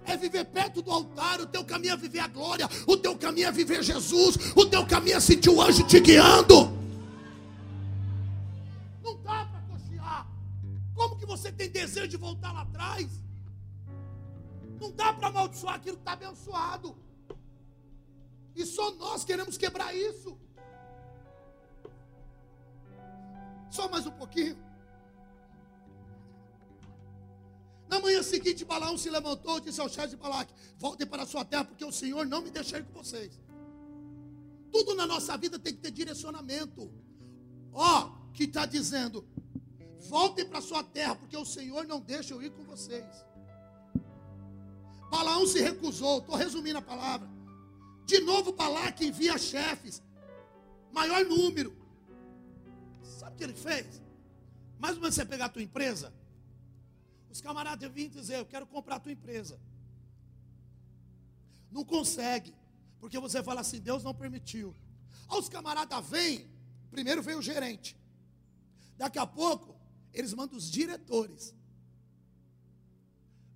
É 0.07 0.16
viver 0.16 0.46
perto 0.46 0.80
do 0.80 0.90
altar. 0.90 1.40
O 1.42 1.46
teu 1.46 1.62
caminho 1.62 1.92
é 1.92 1.96
viver 1.96 2.20
a 2.20 2.28
glória. 2.28 2.66
O 2.87 2.96
teu 2.96 3.14
caminho 3.18 3.48
é 3.48 3.52
viver 3.52 3.83
Jesus. 3.83 4.37
O 4.57 4.64
teu 4.64 4.87
caminho 4.87 5.16
é 5.16 5.20
sentir 5.20 5.50
o 5.50 5.61
anjo 5.61 5.87
te 5.87 6.00
guiando. 6.00 6.72
Não 9.02 9.20
dá 9.22 9.44
para 9.44 9.61
cochear. 9.68 10.26
Como 10.94 11.16
que 11.16 11.26
você 11.26 11.52
tem 11.52 11.68
desejo 11.68 12.09
de 12.09 12.16
voltar 12.16 12.52
lá 12.52 12.62
atrás? 12.62 13.24
Não 14.80 14.90
dá 14.92 15.12
para 15.12 15.28
amaldiçoar 15.28 15.74
aquilo 15.76 15.96
que 15.96 16.02
está 16.02 16.12
abençoado. 16.12 16.96
E 18.54 18.64
só 18.64 18.90
nós 18.92 19.24
queremos 19.24 19.56
quebrar 19.56 19.94
isso. 19.94 20.38
Só 23.70 23.88
mais 23.88 24.06
um 24.06 24.12
pouquinho. 24.12 24.56
Na 27.88 27.98
manhã 28.00 28.22
seguinte, 28.22 28.64
Balaão 28.64 28.96
se 28.96 29.10
levantou 29.10 29.58
e 29.58 29.62
disse 29.62 29.80
ao 29.80 29.88
chefe 29.88 30.10
de 30.10 30.16
Balaque: 30.16 30.54
Voltem 30.78 31.06
para 31.06 31.24
a 31.24 31.26
sua 31.26 31.44
terra, 31.44 31.64
porque 31.64 31.84
o 31.84 31.92
Senhor 31.92 32.26
não 32.26 32.42
me 32.42 32.50
deixou 32.50 32.78
ir 32.78 32.84
com 32.84 32.92
vocês. 32.92 33.40
Tudo 34.70 34.94
na 34.94 35.06
nossa 35.06 35.37
vida 35.37 35.58
tem 35.58 35.74
que 35.74 35.80
ter 35.80 35.90
direcionamento. 35.90 36.92
Ó, 37.72 38.10
que 38.32 38.44
está 38.44 38.64
dizendo: 38.66 39.26
Voltem 40.08 40.44
para 40.44 40.58
a 40.58 40.62
sua 40.62 40.82
terra, 40.82 41.14
porque 41.16 41.37
o 41.37 41.44
Senhor 41.44 41.87
não 41.87 42.00
deixa 42.00 42.34
eu 42.34 42.42
ir 42.42 42.50
com 42.50 42.62
vocês. 42.64 43.24
Balaão 45.14 45.46
se 45.46 45.61
recusou, 45.61 46.18
estou 46.18 46.35
resumindo 46.35 46.79
a 46.79 46.83
palavra. 46.83 47.29
De 48.05 48.18
novo, 48.18 48.53
Balaque 48.53 49.07
envia 49.07 49.38
chefes, 49.38 50.03
maior 50.92 51.24
número. 51.24 51.72
Sabe 53.00 53.35
o 53.35 53.38
que 53.38 53.44
ele 53.44 53.55
fez? 53.55 54.03
Mais 54.77 54.96
ou 54.96 55.00
menos 55.00 55.14
você 55.14 55.24
pegar 55.24 55.44
a 55.44 55.48
tua 55.48 55.62
empresa, 55.62 56.12
os 57.31 57.40
camaradas 57.40 57.88
vêm 57.92 58.09
dizer: 58.09 58.38
Eu 58.40 58.46
quero 58.46 58.66
comprar 58.66 58.96
a 58.96 59.00
tua 59.00 59.12
empresa. 59.12 59.61
Não 61.70 61.85
consegue, 61.85 62.53
porque 62.98 63.18
você 63.20 63.40
fala 63.40 63.61
assim: 63.61 63.79
Deus 63.79 64.03
não 64.03 64.14
permitiu. 64.14 64.74
Aí 65.29 65.38
os 65.38 65.48
camaradas 65.48 66.05
vêm, 66.09 66.50
primeiro 66.90 67.22
vem 67.22 67.37
o 67.37 67.42
gerente, 67.42 67.96
daqui 68.96 69.20
a 69.20 69.27
pouco, 69.27 69.77
eles 70.12 70.35
mandam 70.35 70.59
os 70.59 70.68
diretores 70.68 71.55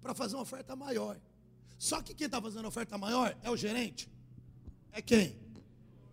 para 0.00 0.14
fazer 0.14 0.36
uma 0.36 0.42
oferta 0.42 0.76
maior. 0.76 1.20
Só 1.78 2.02
que 2.02 2.12
quem 2.12 2.26
está 2.26 2.42
fazendo 2.42 2.64
a 2.64 2.68
oferta 2.68 2.98
maior 2.98 3.38
é 3.42 3.50
o 3.50 3.56
gerente. 3.56 4.10
É 4.90 5.00
quem? 5.00 5.38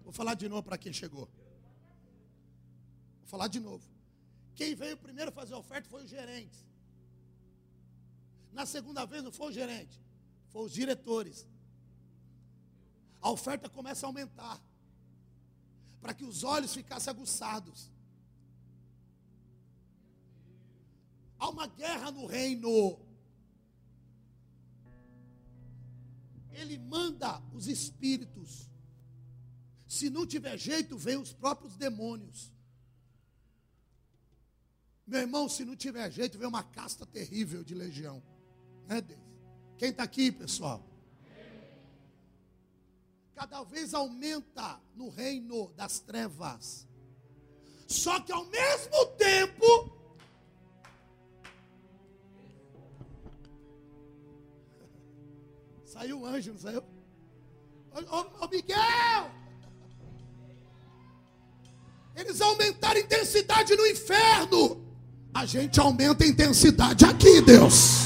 Vou 0.03 0.13
falar 0.13 0.35
de 0.35 0.47
novo 0.47 0.61
para 0.61 0.77
quem 0.77 0.93
chegou. 0.93 1.27
Vou 3.19 3.27
falar 3.27 3.47
de 3.47 3.59
novo. 3.59 3.83
Quem 4.53 4.75
veio 4.75 4.95
primeiro 4.95 5.31
fazer 5.31 5.55
a 5.55 5.57
oferta 5.57 5.89
foi 5.89 6.03
o 6.03 6.07
gerente. 6.07 6.63
Na 8.53 8.65
segunda 8.65 9.05
vez 9.05 9.23
não 9.23 9.31
foi 9.31 9.47
o 9.47 9.51
gerente, 9.51 9.99
foi 10.47 10.63
os 10.63 10.71
diretores. 10.71 11.45
A 13.19 13.31
oferta 13.31 13.67
começa 13.67 14.05
a 14.05 14.09
aumentar. 14.09 14.61
Para 15.99 16.13
que 16.13 16.23
os 16.23 16.43
olhos 16.43 16.73
ficassem 16.73 17.09
aguçados. 17.09 17.91
Há 21.39 21.49
uma 21.49 21.65
guerra 21.65 22.11
no 22.11 22.27
reino. 22.27 22.99
Ele 26.55 26.77
manda 26.77 27.41
os 27.53 27.67
espíritos. 27.67 28.69
Se 29.87 30.09
não 30.09 30.25
tiver 30.25 30.57
jeito, 30.57 30.97
vem 30.97 31.17
os 31.17 31.33
próprios 31.33 31.75
demônios. 31.75 32.51
Meu 35.05 35.19
irmão, 35.19 35.47
se 35.47 35.63
não 35.63 35.75
tiver 35.75 36.11
jeito, 36.11 36.37
vem 36.37 36.47
uma 36.47 36.63
casta 36.63 37.05
terrível 37.05 37.63
de 37.63 37.75
legião. 37.75 38.23
Né, 38.87 39.01
Deus? 39.01 39.19
Quem 39.77 39.89
está 39.89 40.03
aqui, 40.03 40.31
pessoal? 40.31 40.83
Cada 43.35 43.63
vez 43.63 43.93
aumenta 43.93 44.81
no 44.95 45.09
reino 45.09 45.71
das 45.73 45.99
trevas. 45.99 46.87
Só 47.85 48.19
que 48.21 48.31
ao 48.31 48.45
mesmo 48.45 49.05
tempo, 49.17 49.65
Saiu 56.05 56.21
um 56.21 56.25
anjo, 56.27 56.51
não 56.51 56.59
saiu? 56.59 56.83
Ô, 57.91 58.15
ô, 58.15 58.45
ô 58.45 58.47
Miguel! 58.47 59.31
Eles 62.15 62.39
aumentaram 62.41 62.97
a 62.97 63.03
intensidade 63.03 63.75
no 63.75 63.87
inferno. 63.87 64.85
A 65.33 65.47
gente 65.47 65.79
aumenta 65.79 66.23
a 66.23 66.27
intensidade 66.27 67.05
aqui, 67.05 67.41
Deus. 67.41 68.01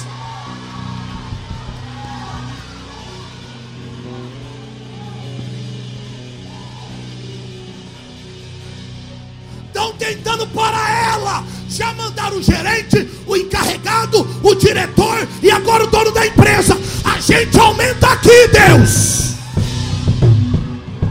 Estão 9.67 9.93
tentando 9.97 10.47
parar 10.47 11.15
ela. 11.15 11.43
Já 11.67 11.93
mandaram 11.95 12.37
o 12.37 12.41
gerente, 12.41 13.09
o 13.27 13.35
encarregado, 13.35 14.25
o 14.41 14.55
diretor 14.55 15.27
e 15.43 15.51
agora 15.51 15.83
o 15.83 15.87
dono 15.87 16.13
da 16.13 16.25
empresa. 16.25 16.88
Gente 17.29 17.59
aumenta 17.59 18.07
aqui, 18.07 18.47
Deus. 18.47 19.35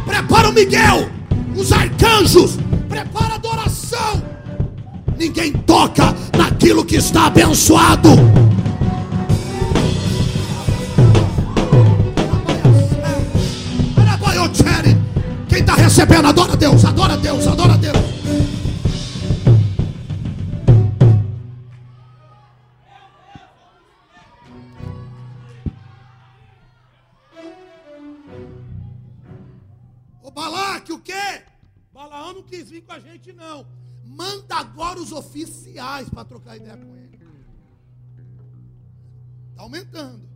Prepara 0.05 0.49
o 0.49 0.53
Miguel, 0.53 1.09
os 1.55 1.71
arcanjos, 1.71 2.59
prepara 2.89 3.35
a 3.35 3.37
adoração. 3.37 4.21
Ninguém 5.17 5.53
toca 5.53 6.13
naquilo 6.37 6.85
que 6.85 6.97
está 6.97 7.27
abençoado. 7.27 8.09
Quem 15.49 15.61
está 15.61 15.75
recebendo, 15.75 16.27
adora 16.27 16.57
Deus, 16.57 16.85
adora 16.85 17.17
Deus, 17.17 17.47
adora 17.47 17.79
Deus. 17.79 18.08
Com 32.89 32.95
a 32.95 32.99
gente, 32.99 33.33
não. 33.33 33.67
Manda 34.05 34.57
agora 34.57 34.99
os 34.99 35.13
oficiais 35.13 36.09
para 36.09 36.25
trocar 36.25 36.57
ideia 36.57 36.77
com 36.77 36.97
ele. 36.97 37.19
Está 39.51 39.63
aumentando. 39.63 40.27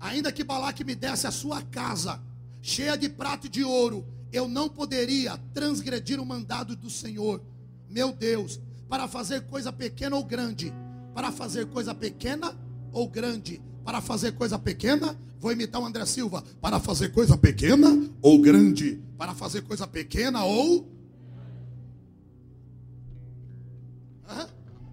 Ainda 0.00 0.32
que 0.32 0.42
Balaque 0.42 0.82
me 0.82 0.94
desse 0.94 1.26
a 1.26 1.30
sua 1.30 1.62
casa, 1.62 2.20
cheia 2.62 2.96
de 2.96 3.08
prata 3.08 3.46
e 3.46 3.50
de 3.50 3.62
ouro, 3.62 4.04
eu 4.32 4.48
não 4.48 4.68
poderia 4.68 5.36
transgredir 5.52 6.18
o 6.18 6.26
mandado 6.26 6.74
do 6.74 6.88
Senhor, 6.88 7.42
meu 7.88 8.12
Deus, 8.12 8.58
para 8.88 9.06
fazer 9.06 9.42
coisa 9.42 9.70
pequena 9.70 10.16
ou 10.16 10.24
grande. 10.24 10.72
Para 11.14 11.30
fazer 11.30 11.66
coisa 11.66 11.94
pequena 11.94 12.56
ou 12.90 13.06
grande. 13.06 13.60
Para 13.84 14.00
fazer 14.00 14.32
coisa 14.32 14.58
pequena 14.58 15.16
Vou 15.42 15.50
imitar 15.50 15.82
o 15.82 15.84
André 15.84 16.06
Silva. 16.06 16.44
Para 16.60 16.78
fazer 16.78 17.08
coisa 17.08 17.36
pequena 17.36 17.88
ou 18.22 18.40
grande? 18.40 19.02
Para 19.18 19.34
fazer 19.34 19.62
coisa 19.62 19.88
pequena 19.88 20.44
ou. 20.44 20.88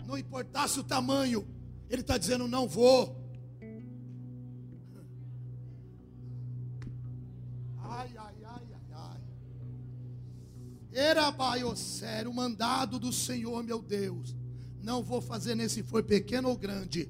Não 0.08 0.18
importasse 0.18 0.80
o 0.80 0.84
tamanho. 0.84 1.48
Ele 1.88 2.02
está 2.02 2.18
dizendo: 2.18 2.48
não 2.48 2.68
vou. 2.68 3.16
Ai, 7.78 8.10
ai, 8.18 8.36
ai, 8.44 8.64
ai, 8.74 8.86
ai. 8.92 9.22
Era 10.92 11.30
o 12.28 12.34
mandado 12.34 12.98
do 12.98 13.14
Senhor, 13.14 13.62
meu 13.64 13.84
Deus. 13.84 14.36
Não 14.82 15.04
vou 15.04 15.22
fazer 15.22 15.54
nesse 15.54 15.84
foi 15.84 16.02
pequeno 16.02 16.50
ou 16.50 16.58
grande. 16.58 17.08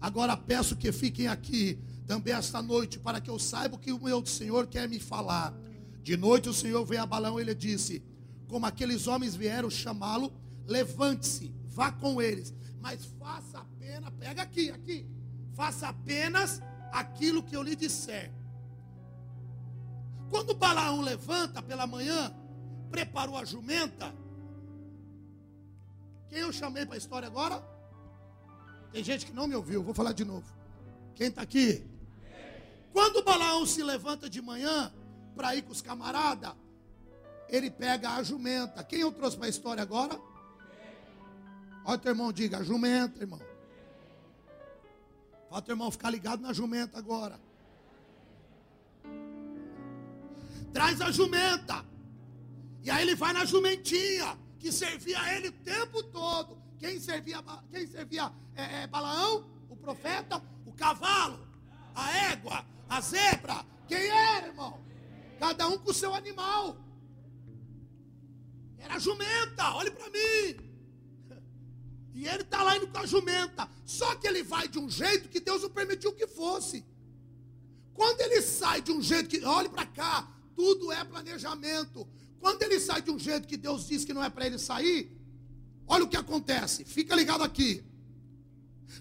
Agora 0.00 0.36
peço 0.36 0.74
que 0.74 0.90
fiquem 0.90 1.28
aqui 1.28 1.78
também 2.06 2.34
esta 2.34 2.60
noite, 2.60 2.98
para 2.98 3.20
que 3.20 3.30
eu 3.30 3.38
saiba 3.38 3.76
o 3.76 3.78
que 3.78 3.92
o 3.92 4.02
meu 4.02 4.24
Senhor 4.26 4.66
quer 4.66 4.88
me 4.88 4.98
falar. 4.98 5.54
De 6.02 6.16
noite 6.16 6.48
o 6.48 6.54
Senhor 6.54 6.84
veio 6.84 7.02
a 7.02 7.06
Balão 7.06 7.38
e 7.38 7.42
ele 7.42 7.54
disse: 7.54 8.02
Como 8.48 8.66
aqueles 8.66 9.06
homens 9.06 9.34
vieram 9.34 9.70
chamá-lo, 9.70 10.32
levante-se, 10.66 11.54
vá 11.66 11.92
com 11.92 12.20
eles, 12.20 12.54
mas 12.80 13.04
faça 13.18 13.58
apenas, 13.58 14.12
pega 14.18 14.42
aqui, 14.42 14.70
aqui, 14.70 15.06
faça 15.54 15.88
apenas 15.88 16.60
aquilo 16.90 17.42
que 17.42 17.56
eu 17.56 17.62
lhe 17.62 17.76
disser. 17.76 18.32
Quando 20.28 20.54
Balaão 20.54 21.00
levanta 21.00 21.62
pela 21.62 21.86
manhã, 21.86 22.34
preparou 22.90 23.36
a 23.36 23.44
jumenta. 23.44 24.12
Quem 26.28 26.38
eu 26.38 26.52
chamei 26.52 26.86
para 26.86 26.94
a 26.94 26.98
história 26.98 27.28
agora? 27.28 27.62
Tem 28.90 29.04
gente 29.04 29.26
que 29.26 29.32
não 29.32 29.46
me 29.46 29.54
ouviu, 29.54 29.82
vou 29.82 29.94
falar 29.94 30.12
de 30.12 30.24
novo. 30.24 30.46
Quem 31.14 31.28
está 31.28 31.42
aqui? 31.42 31.91
Quando 32.92 33.22
Balaão 33.22 33.64
se 33.66 33.82
levanta 33.82 34.28
de 34.28 34.42
manhã 34.42 34.92
para 35.34 35.56
ir 35.56 35.62
com 35.62 35.72
os 35.72 35.80
camaradas, 35.80 36.52
ele 37.48 37.70
pega 37.70 38.10
a 38.10 38.22
jumenta. 38.22 38.84
Quem 38.84 39.00
eu 39.00 39.12
trouxe 39.12 39.36
para 39.36 39.46
a 39.46 39.50
história 39.50 39.82
agora? 39.82 40.20
Olha 41.84 41.98
teu 41.98 42.12
irmão, 42.12 42.32
diga, 42.32 42.58
a 42.58 42.62
jumenta, 42.62 43.20
irmão. 43.20 43.40
Fala 45.48 45.62
teu 45.62 45.72
irmão 45.72 45.90
ficar 45.90 46.10
ligado 46.10 46.40
na 46.40 46.52
jumenta 46.52 46.98
agora. 46.98 47.38
Traz 50.72 51.00
a 51.00 51.10
jumenta. 51.10 51.84
E 52.82 52.90
aí 52.90 53.02
ele 53.02 53.14
vai 53.14 53.32
na 53.32 53.44
jumentinha, 53.44 54.38
que 54.58 54.72
servia 54.72 55.20
a 55.20 55.34
ele 55.34 55.48
o 55.48 55.52
tempo 55.52 56.02
todo. 56.04 56.56
Quem 56.78 56.98
servia, 56.98 57.42
quem 57.70 57.86
servia 57.86 58.32
é, 58.54 58.82
é, 58.82 58.86
Balaão? 58.86 59.46
O 59.68 59.76
profeta? 59.76 60.42
O 60.66 60.72
cavalo? 60.72 61.46
A 61.94 62.10
égua? 62.32 62.71
A 62.94 63.00
zebra, 63.00 63.64
quem 63.88 64.04
era, 64.06 64.48
irmão? 64.48 64.78
Cada 65.38 65.66
um 65.66 65.78
com 65.78 65.90
o 65.92 65.94
seu 65.94 66.12
animal. 66.14 66.76
Era 68.78 68.98
jumenta, 68.98 69.70
olhe 69.76 69.90
para 69.90 70.10
mim. 70.10 70.46
E 72.12 72.26
ele 72.28 72.42
está 72.42 72.62
lá 72.62 72.76
indo 72.76 72.88
com 72.88 72.98
a 72.98 73.06
jumenta. 73.06 73.66
Só 73.86 74.14
que 74.16 74.26
ele 74.26 74.42
vai 74.42 74.68
de 74.68 74.78
um 74.78 74.90
jeito 74.90 75.30
que 75.30 75.40
Deus 75.40 75.62
não 75.62 75.70
permitiu 75.70 76.12
que 76.12 76.26
fosse. 76.26 76.84
Quando 77.94 78.20
ele 78.20 78.42
sai 78.42 78.82
de 78.82 78.92
um 78.92 79.00
jeito 79.00 79.30
que, 79.30 79.42
olhe 79.42 79.70
para 79.70 79.86
cá, 79.86 80.30
tudo 80.54 80.92
é 80.92 81.02
planejamento. 81.02 82.06
Quando 82.40 82.62
ele 82.62 82.78
sai 82.78 83.00
de 83.00 83.10
um 83.10 83.18
jeito 83.18 83.48
que 83.48 83.56
Deus 83.56 83.86
disse 83.88 84.04
que 84.04 84.12
não 84.12 84.22
é 84.22 84.28
para 84.28 84.46
ele 84.46 84.58
sair, 84.58 85.18
olha 85.86 86.04
o 86.04 86.08
que 86.08 86.18
acontece. 86.18 86.84
Fica 86.84 87.16
ligado 87.16 87.42
aqui. 87.42 87.82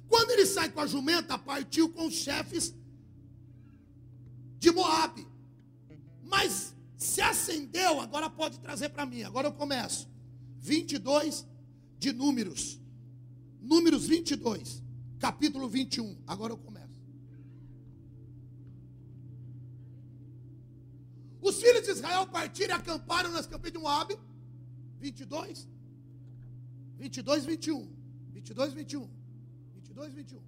Quando 0.07 0.31
ele 0.31 0.45
sai 0.45 0.69
com 0.69 0.79
a 0.79 0.87
jumenta, 0.87 1.37
partiu 1.37 1.89
com 1.89 2.07
os 2.07 2.13
chefes 2.13 2.73
de 4.61 4.71
Moab. 4.71 5.27
Mas 6.23 6.75
se 6.95 7.19
acendeu, 7.19 7.99
agora 7.99 8.29
pode 8.29 8.59
trazer 8.59 8.89
para 8.89 9.07
mim. 9.07 9.23
Agora 9.23 9.47
eu 9.47 9.53
começo. 9.53 10.07
22 10.59 11.45
de 11.97 12.13
Números. 12.13 12.79
Números 13.59 14.05
22, 14.05 14.83
capítulo 15.19 15.67
21. 15.67 16.15
Agora 16.27 16.53
eu 16.53 16.57
começo. 16.57 17.01
Os 21.41 21.59
filhos 21.59 21.83
de 21.83 21.91
Israel 21.91 22.27
partiram 22.27 22.75
e 22.75 22.77
acamparam 22.77 23.31
nas 23.31 23.47
campanhas 23.47 23.73
de 23.73 23.79
Moab. 23.79 24.15
22. 24.99 25.67
22, 26.99 27.45
21. 27.45 27.91
22, 28.31 28.73
21. 28.73 29.09
22, 29.73 30.13
21. 30.13 30.39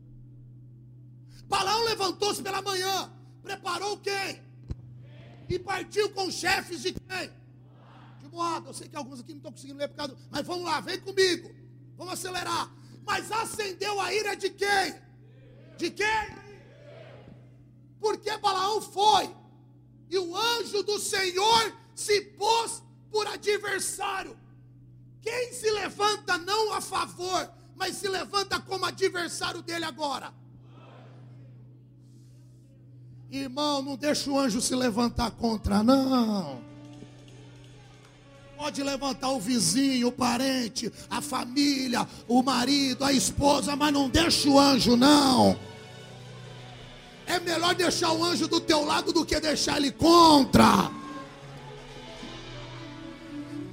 Balaão 1.48 1.84
levantou-se 1.86 2.44
pela 2.44 2.62
manhã 2.62 3.12
preparou 3.44 3.98
quem? 3.98 4.42
E 5.50 5.60
partiu 5.60 6.10
com 6.12 6.32
chefes 6.32 6.82
de 6.82 6.94
quem? 6.94 7.30
De 8.20 8.28
Moab. 8.30 8.68
Eu 8.68 8.74
sei 8.74 8.88
que 8.88 8.96
alguns 8.96 9.20
aqui 9.20 9.32
não 9.32 9.38
estão 9.38 9.52
conseguindo 9.52 9.78
ler 9.78 9.90
por 9.90 9.98
causa 9.98 10.16
do... 10.16 10.22
Mas 10.32 10.48
vamos 10.48 10.64
lá, 10.64 10.80
vem 10.80 11.00
comigo. 11.00 11.54
Vamos 11.98 12.14
acelerar. 12.14 12.72
Mas 13.06 13.32
acendeu 13.32 14.00
a 14.00 14.14
ira 14.14 14.36
de 14.36 14.50
quem? 14.50 14.96
De 15.78 15.92
quem? 15.92 16.44
Porque 18.00 18.36
Balaão 18.38 18.82
foi. 18.82 19.36
E 20.10 20.18
o 20.18 20.36
anjo 20.36 20.82
do 20.84 20.98
Senhor 21.00 21.78
se 21.94 22.22
pôs 22.22 22.82
por 23.12 23.28
adversário. 23.28 24.38
Quem 25.22 25.54
se 25.54 25.70
levanta 25.72 26.38
não 26.38 26.74
a 26.74 26.82
favor, 26.82 27.52
mas 27.76 27.98
se 27.98 28.08
levanta 28.08 28.60
como 28.60 28.86
adversário 28.86 29.62
dele 29.62 29.86
agora? 29.86 30.34
Irmão, 33.36 33.82
não 33.82 33.96
deixa 33.96 34.30
o 34.30 34.38
anjo 34.38 34.62
se 34.62 34.76
levantar 34.76 35.32
contra, 35.32 35.82
não. 35.82 36.62
Pode 38.56 38.84
levantar 38.84 39.30
o 39.30 39.40
vizinho, 39.40 40.10
o 40.10 40.12
parente, 40.12 40.94
a 41.10 41.20
família, 41.20 42.08
o 42.28 42.44
marido, 42.44 43.04
a 43.04 43.12
esposa, 43.12 43.76
mas 43.76 43.92
não 43.92 44.08
deixa 44.08 44.48
o 44.48 44.60
anjo, 44.60 44.96
não. 44.96 45.60
É 47.26 47.40
melhor 47.40 47.74
deixar 47.74 48.12
o 48.12 48.24
anjo 48.24 48.48
do 48.48 48.62
teu 48.62 48.86
lado 48.86 49.12
do 49.12 49.26
que 49.26 49.40
deixar 49.40 49.78
ele 49.78 49.92
contra. 49.92 50.92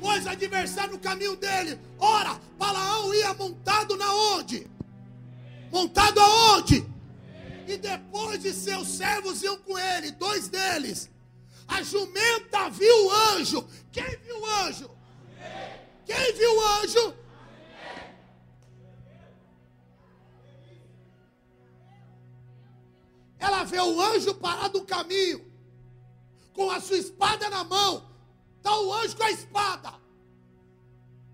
Pois 0.01 0.27
adversário 0.27 0.92
no 0.92 0.99
caminho 0.99 1.37
dele. 1.37 1.79
Ora, 1.99 2.40
Balaão 2.59 3.12
ia 3.12 3.35
montado 3.35 3.94
na 3.94 4.11
onde? 4.11 4.66
Montado 5.70 6.18
aonde? 6.18 6.89
E 7.71 7.77
depois 7.77 8.43
de 8.43 8.53
seus 8.53 8.89
servos 8.89 9.45
iam 9.45 9.57
com 9.59 9.79
ele, 9.79 10.11
dois 10.11 10.49
deles. 10.49 11.09
A 11.69 11.81
jumenta 11.85 12.69
viu 12.69 13.07
o 13.07 13.11
anjo. 13.13 13.65
Quem 13.93 14.17
viu 14.19 14.41
o 14.41 14.45
anjo? 14.45 14.91
Quem 16.05 16.33
viu 16.35 16.57
o 16.57 16.67
anjo? 16.67 17.15
Ela 23.39 23.63
vê 23.63 23.79
o 23.79 24.03
anjo 24.03 24.35
parado 24.35 24.81
no 24.81 24.85
caminho, 24.85 25.41
com 26.53 26.73
a 26.73 26.81
sua 26.81 26.99
espada 26.99 27.49
na 27.49 27.63
mão. 27.63 28.11
Está 28.57 28.77
o 28.81 28.93
anjo 28.93 29.17
com 29.17 29.23
a 29.23 29.31
espada. 29.31 29.95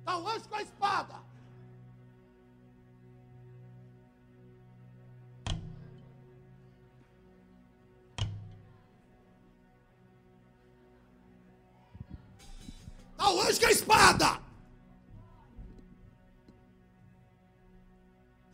Está 0.00 0.18
o 0.18 0.28
anjo 0.28 0.46
com 0.50 0.54
a 0.56 0.62
espada. 0.62 1.25
Está 13.16 13.30
o 13.30 13.40
anjo 13.40 13.60
com 13.60 13.66
a 13.66 13.70
espada. 13.70 14.40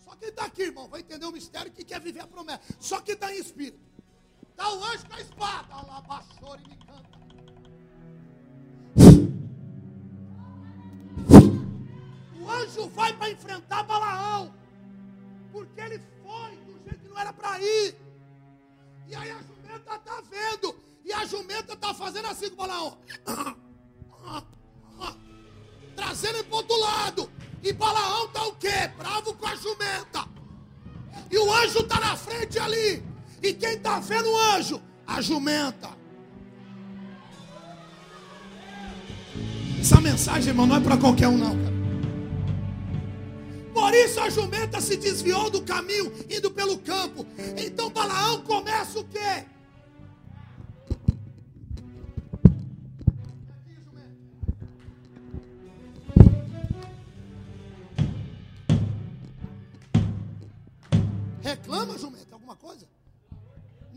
Só 0.04 0.14
quem 0.14 0.28
está 0.28 0.44
aqui, 0.44 0.62
irmão, 0.62 0.88
vai 0.88 1.00
entender 1.00 1.26
o 1.26 1.32
mistério 1.32 1.72
que 1.72 1.84
quer 1.84 2.00
viver 2.00 2.20
a 2.20 2.28
promessa. 2.28 2.62
Só 2.78 3.00
quem 3.00 3.14
está 3.14 3.34
em 3.34 3.40
espírito. 3.40 3.80
Está 4.50 4.72
o 4.72 4.84
anjo 4.84 5.04
com 5.08 5.14
a 5.14 5.20
espada. 5.20 5.66
E 6.62 6.68
me 6.68 6.76
canta. 6.76 7.18
O 12.40 12.50
anjo 12.50 12.88
vai 12.90 13.12
para 13.16 13.30
enfrentar 13.30 13.82
Balaão. 13.82 14.54
Porque 15.50 15.80
ele 15.80 16.00
foi 16.22 16.56
do 16.56 16.84
jeito 16.84 17.00
que 17.00 17.08
não 17.08 17.18
era 17.18 17.32
para 17.32 17.60
ir. 17.60 17.96
E 19.08 19.14
aí 19.16 19.28
a 19.28 19.42
jumenta 19.42 19.96
está 19.96 20.20
vendo. 20.20 20.76
E 21.04 21.12
a 21.12 21.24
jumenta 21.24 21.72
está 21.72 21.92
fazendo 21.92 22.28
assim 22.28 22.48
com 22.50 22.56
Balaão. 22.56 22.96
Trazendo 25.96 26.36
ele 26.36 26.44
para 26.44 26.56
outro 26.56 26.78
lado. 26.78 27.30
E 27.62 27.72
Balaão 27.72 28.26
está 28.26 28.44
o 28.44 28.54
quê? 28.54 28.90
Bravo 28.96 29.34
com 29.34 29.46
a 29.46 29.54
jumenta. 29.54 30.28
E 31.30 31.38
o 31.38 31.52
anjo 31.52 31.80
está 31.80 32.00
na 32.00 32.16
frente 32.16 32.58
ali. 32.58 33.02
E 33.42 33.52
quem 33.54 33.74
está 33.74 34.00
vendo 34.00 34.28
o 34.28 34.38
anjo? 34.54 34.82
A 35.06 35.20
jumenta. 35.20 35.90
Essa 39.80 40.00
mensagem, 40.00 40.50
irmão, 40.50 40.66
não 40.66 40.76
é 40.76 40.80
para 40.80 40.96
qualquer 40.96 41.28
um, 41.28 41.36
não, 41.36 41.56
cara. 41.56 41.82
Por 43.74 43.94
isso 43.94 44.20
a 44.20 44.30
jumenta 44.30 44.80
se 44.80 44.96
desviou 44.96 45.50
do 45.50 45.62
caminho, 45.62 46.12
indo 46.30 46.50
pelo 46.50 46.78
campo. 46.78 47.26
Então 47.56 47.90
Balaão 47.90 48.42
começa 48.42 48.98
o 49.00 49.04
quê? 49.04 49.44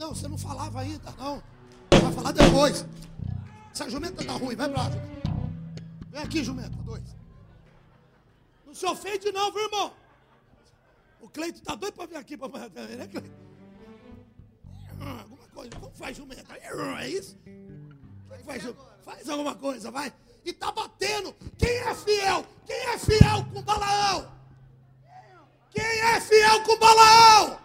Não, 0.05 0.13
você 0.13 0.27
não 0.27 0.37
falava 0.37 0.81
ainda, 0.81 1.11
não. 1.17 1.41
Vai 1.89 2.11
falar 2.13 2.31
depois. 2.31 2.85
Essa 3.71 3.89
jumenta 3.89 4.23
tá 4.23 4.33
ruim, 4.33 4.55
vai 4.55 4.69
pra 4.69 4.83
lá. 4.83 4.89
Vem 6.11 6.21
aqui, 6.21 6.43
jumenta, 6.43 6.77
dois. 6.83 7.03
Não 8.67 8.75
se 8.75 8.85
ofende 8.85 9.31
não, 9.31 9.51
viu, 9.51 9.63
irmão? 9.63 9.91
O 11.19 11.27
Cleito 11.27 11.59
tá 11.63 11.73
doido 11.73 11.95
para 11.95 12.05
vir 12.05 12.17
aqui 12.17 12.37
para 12.37 12.69
né, 12.69 13.07
Cleito? 13.07 13.31
Alguma 15.21 15.47
coisa, 15.47 15.71
como 15.71 15.95
faz 15.95 16.15
jumenta? 16.15 16.55
É 16.55 17.09
isso? 17.09 17.35
Faz, 18.45 18.61
faz 19.03 19.27
alguma 19.27 19.55
coisa, 19.55 19.89
vai. 19.89 20.13
E 20.45 20.53
tá 20.53 20.71
batendo. 20.71 21.33
Quem 21.57 21.77
é 21.77 21.95
fiel? 21.95 22.45
Quem 22.67 22.77
é 22.77 22.99
fiel 22.99 23.43
com 23.51 23.63
Balaão? 23.63 24.31
Quem 25.71 25.83
é 25.83 26.21
fiel 26.21 26.63
com 26.63 26.77
Balaão? 26.77 27.64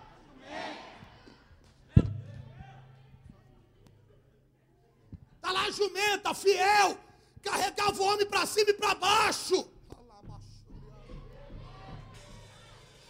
Lá 5.52 5.70
jumenta, 5.70 6.32
fiel, 6.32 6.96
carregava 7.42 8.00
o 8.00 8.04
homem 8.04 8.26
para 8.26 8.46
cima 8.46 8.70
e 8.70 8.74
para 8.74 8.94
baixo. 8.94 9.68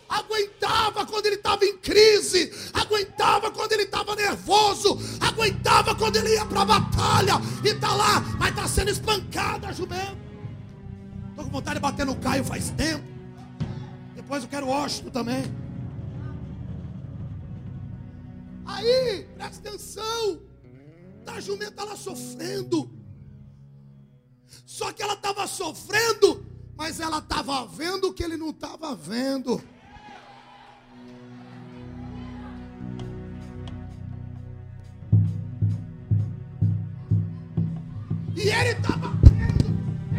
Aguentava 0.08 1.06
quando 1.06 1.26
ele 1.26 1.36
estava 1.36 1.64
em 1.64 1.78
crise, 1.78 2.52
aguentava 2.72 3.50
quando 3.50 3.72
ele 3.72 3.84
estava 3.84 4.16
nervoso, 4.16 4.98
aguentava 5.20 5.94
quando 5.94 6.16
ele 6.16 6.34
ia 6.34 6.44
para 6.44 6.62
a 6.62 6.64
batalha 6.64 7.34
e 7.64 7.68
está 7.68 7.94
lá, 7.94 8.20
mas 8.36 8.50
está 8.50 8.66
sendo 8.66 8.90
espancada 8.90 9.72
jumenta. 9.72 10.18
Estou 11.30 11.44
com 11.44 11.50
vontade 11.50 11.76
de 11.76 11.80
bater 11.80 12.04
no 12.04 12.16
Caio 12.16 12.44
faz 12.44 12.70
tempo. 12.70 13.04
Depois 14.16 14.42
eu 14.42 14.48
quero 14.48 14.68
óstimo 14.68 15.12
também. 15.12 15.44
Aí, 18.66 19.28
presta 19.36 19.68
atenção. 19.68 20.49
A 21.26 21.40
jumenta 21.40 21.84
lá 21.84 21.96
sofrendo. 21.96 22.90
Só 24.66 24.92
que 24.92 25.02
ela 25.02 25.14
estava 25.14 25.46
sofrendo, 25.46 26.44
mas 26.76 27.00
ela 27.00 27.18
estava 27.18 27.66
vendo 27.66 28.08
o 28.08 28.12
que 28.12 28.22
ele 28.22 28.36
não 28.36 28.50
estava 28.50 28.94
vendo. 28.94 29.62
E 38.36 38.48
ele 38.48 38.70
estava 38.70 39.10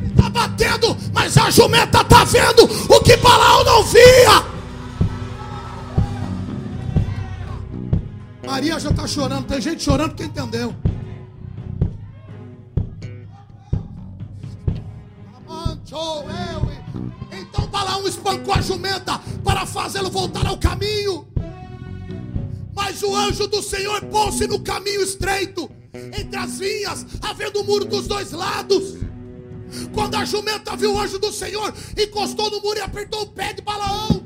está 0.06 0.30
batendo, 0.30 0.96
mas 1.14 1.38
a 1.38 1.50
jumenta 1.50 2.02
está 2.02 2.24
vendo 2.24 2.64
o 2.64 3.02
que 3.02 3.18
Balaão 3.18 3.64
não 3.64 3.84
via. 3.86 4.52
Maria 8.46 8.80
já 8.80 8.90
está 8.90 9.08
chorando, 9.08 9.48
tem 9.48 9.62
gente 9.62 9.82
chorando 9.82 10.14
que 10.14 10.24
entendeu. 10.24 10.76
Então 17.34 17.68
Balaão 17.68 18.08
espancou 18.08 18.54
a 18.54 18.62
jumenta 18.62 19.20
para 19.44 19.66
fazê-lo 19.66 20.10
voltar 20.10 20.48
ao 20.48 20.58
caminho. 20.58 21.28
Mas 22.74 23.04
o 23.04 23.14
anjo 23.14 23.46
do 23.48 23.62
Senhor 23.62 24.02
pôs-se 24.06 24.48
no 24.48 24.62
caminho 24.62 25.02
estreito, 25.02 25.70
entre 25.94 26.38
as 26.38 26.60
vinhas, 26.60 27.06
havendo 27.22 27.60
um 27.60 27.66
muro 27.66 27.84
dos 27.84 28.08
dois 28.08 28.32
lados. 28.32 28.96
Quando 29.94 30.16
a 30.16 30.24
jumenta 30.24 30.78
viu 30.78 30.94
o 30.94 31.00
anjo 31.00 31.20
do 31.20 31.32
Senhor, 31.32 31.74
encostou 31.98 32.50
no 32.50 32.62
muro 32.62 32.78
e 32.78 32.82
apertou 32.82 33.24
o 33.24 33.28
pé 33.28 33.52
de 33.52 33.62
Balaão. 33.62 34.24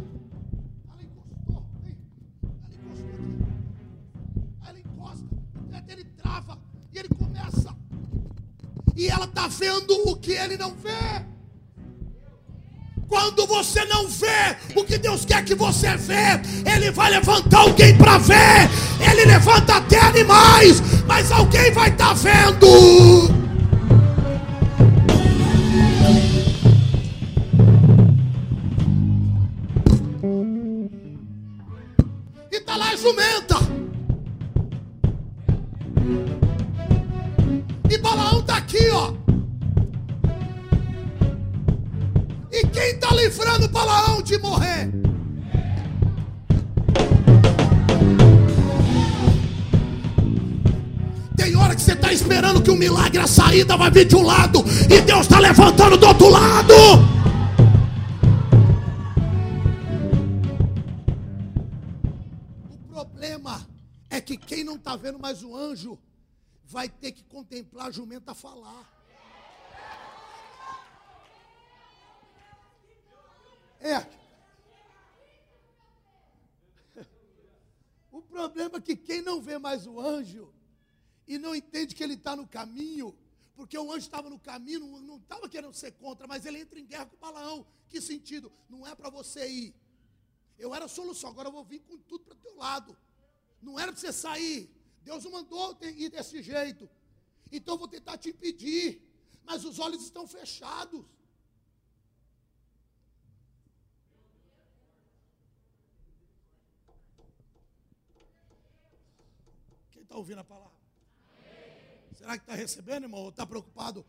Ela 0.88 1.04
encostou, 1.04 1.66
ela 1.82 1.90
encostou. 1.90 3.16
Ela 4.68 4.80
encosta, 4.80 5.26
o 5.58 5.82
dele 5.82 6.06
trava 6.16 6.60
e 6.94 7.00
ele 7.00 7.10
começa. 7.10 7.76
E 8.96 9.08
ela 9.08 9.26
está 9.26 9.48
vendo 9.48 10.10
o 10.10 10.16
que 10.16 10.34
ele 10.34 10.58
não 10.58 10.76
vê. 10.76 11.35
Quando 13.08 13.46
você 13.46 13.86
não 13.86 14.08
vê 14.08 14.56
o 14.76 14.84
que 14.84 14.98
Deus 14.98 15.26
quer 15.26 15.44
que 15.44 15.54
você 15.56 15.96
vê, 15.96 16.40
Ele 16.66 16.92
vai 16.92 17.12
levantar 17.12 17.60
alguém 17.60 17.96
para 17.96 18.18
ver. 18.18 18.70
Ele 19.00 19.26
levanta 19.26 19.76
até 19.76 20.00
animais, 20.00 20.82
mas 21.08 21.32
de 54.04 54.16
um 54.16 54.24
lado, 54.24 54.64
e 54.90 55.00
Deus 55.02 55.22
está 55.22 55.40
levantando 55.40 55.98
do 55.98 56.08
outro 56.08 56.30
lado. 56.30 56.74
está 64.86 64.96
vendo, 64.96 65.18
mas 65.18 65.42
o 65.42 65.56
anjo 65.56 66.00
vai 66.64 66.88
ter 66.88 67.12
que 67.12 67.24
contemplar 67.24 67.88
a 67.88 67.92
jumenta 67.92 68.36
falar. 68.36 68.88
É. 73.82 74.06
O 78.12 78.22
problema 78.22 78.78
é 78.78 78.82
que 78.82 78.96
quem 78.96 79.24
não 79.24 79.42
vê 79.42 79.58
mais 79.58 79.88
o 79.88 80.00
anjo 80.00 80.54
e 81.28 81.40
não 81.40 81.56
entende 81.56 81.96
que 81.96 82.04
ele 82.04 82.14
está 82.14 82.36
no 82.36 82.48
caminho, 82.48 83.18
porque 83.56 83.78
o 83.78 83.90
anjo 83.92 84.06
estava 84.06 84.30
no 84.30 84.38
caminho, 84.38 85.02
não 85.02 85.18
estava 85.18 85.48
querendo 85.48 85.74
ser 85.74 85.92
contra, 85.94 86.28
mas 86.28 86.46
ele 86.46 86.60
entra 86.60 86.80
em 86.80 86.86
guerra 86.86 87.06
com 87.06 87.16
o 87.16 87.20
Balaão. 87.20 87.66
Que 87.88 88.02
sentido? 88.02 88.52
Não 88.70 88.86
é 88.86 88.94
para 88.94 89.10
você 89.10 89.48
ir. 89.50 89.76
Eu 90.58 90.76
era 90.76 90.86
a 90.86 90.90
solução, 90.90 91.30
agora 91.30 91.48
eu 91.48 91.54
vou 91.54 91.64
vir 91.64 91.80
com 91.80 91.98
tudo 91.98 92.26
para 92.26 92.34
o 92.34 92.38
teu 92.38 92.56
lado. 92.56 92.98
Não 93.62 93.80
era 93.80 93.92
para 93.92 94.02
você 94.02 94.12
sair. 94.12 94.70
Deus 95.04 95.24
não 95.24 95.32
mandou 95.32 95.78
ir 95.82 96.10
desse 96.10 96.42
jeito. 96.44 96.90
Então 97.52 97.76
eu 97.76 97.80
vou 97.80 97.88
tentar 97.88 98.18
te 98.18 98.30
impedir. 98.30 99.02
Mas 99.44 99.64
os 99.64 99.80
olhos 99.80 100.04
estão 100.04 100.28
fechados. 100.28 101.06
Quem 109.92 110.04
está 110.04 110.16
ouvindo 110.16 110.40
a 110.40 110.44
palavra? 110.44 110.85
Será 112.26 112.40
que 112.40 112.44
está 112.44 112.56
recebendo, 112.56 113.04
irmão? 113.04 113.30
Está 113.30 113.46
preocupado 113.46 114.04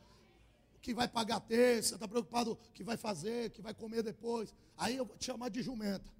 que 0.80 0.94
vai 0.94 1.06
pagar 1.06 1.38
terça? 1.38 1.96
Está 1.96 2.08
preocupado 2.08 2.58
que 2.72 2.82
vai 2.82 2.96
fazer, 2.96 3.50
que 3.50 3.60
vai 3.60 3.74
comer 3.74 4.02
depois? 4.02 4.54
Aí 4.74 4.96
eu 4.96 5.04
vou 5.04 5.18
te 5.18 5.26
chamar 5.26 5.50
de 5.50 5.62
jumenta. 5.62 6.10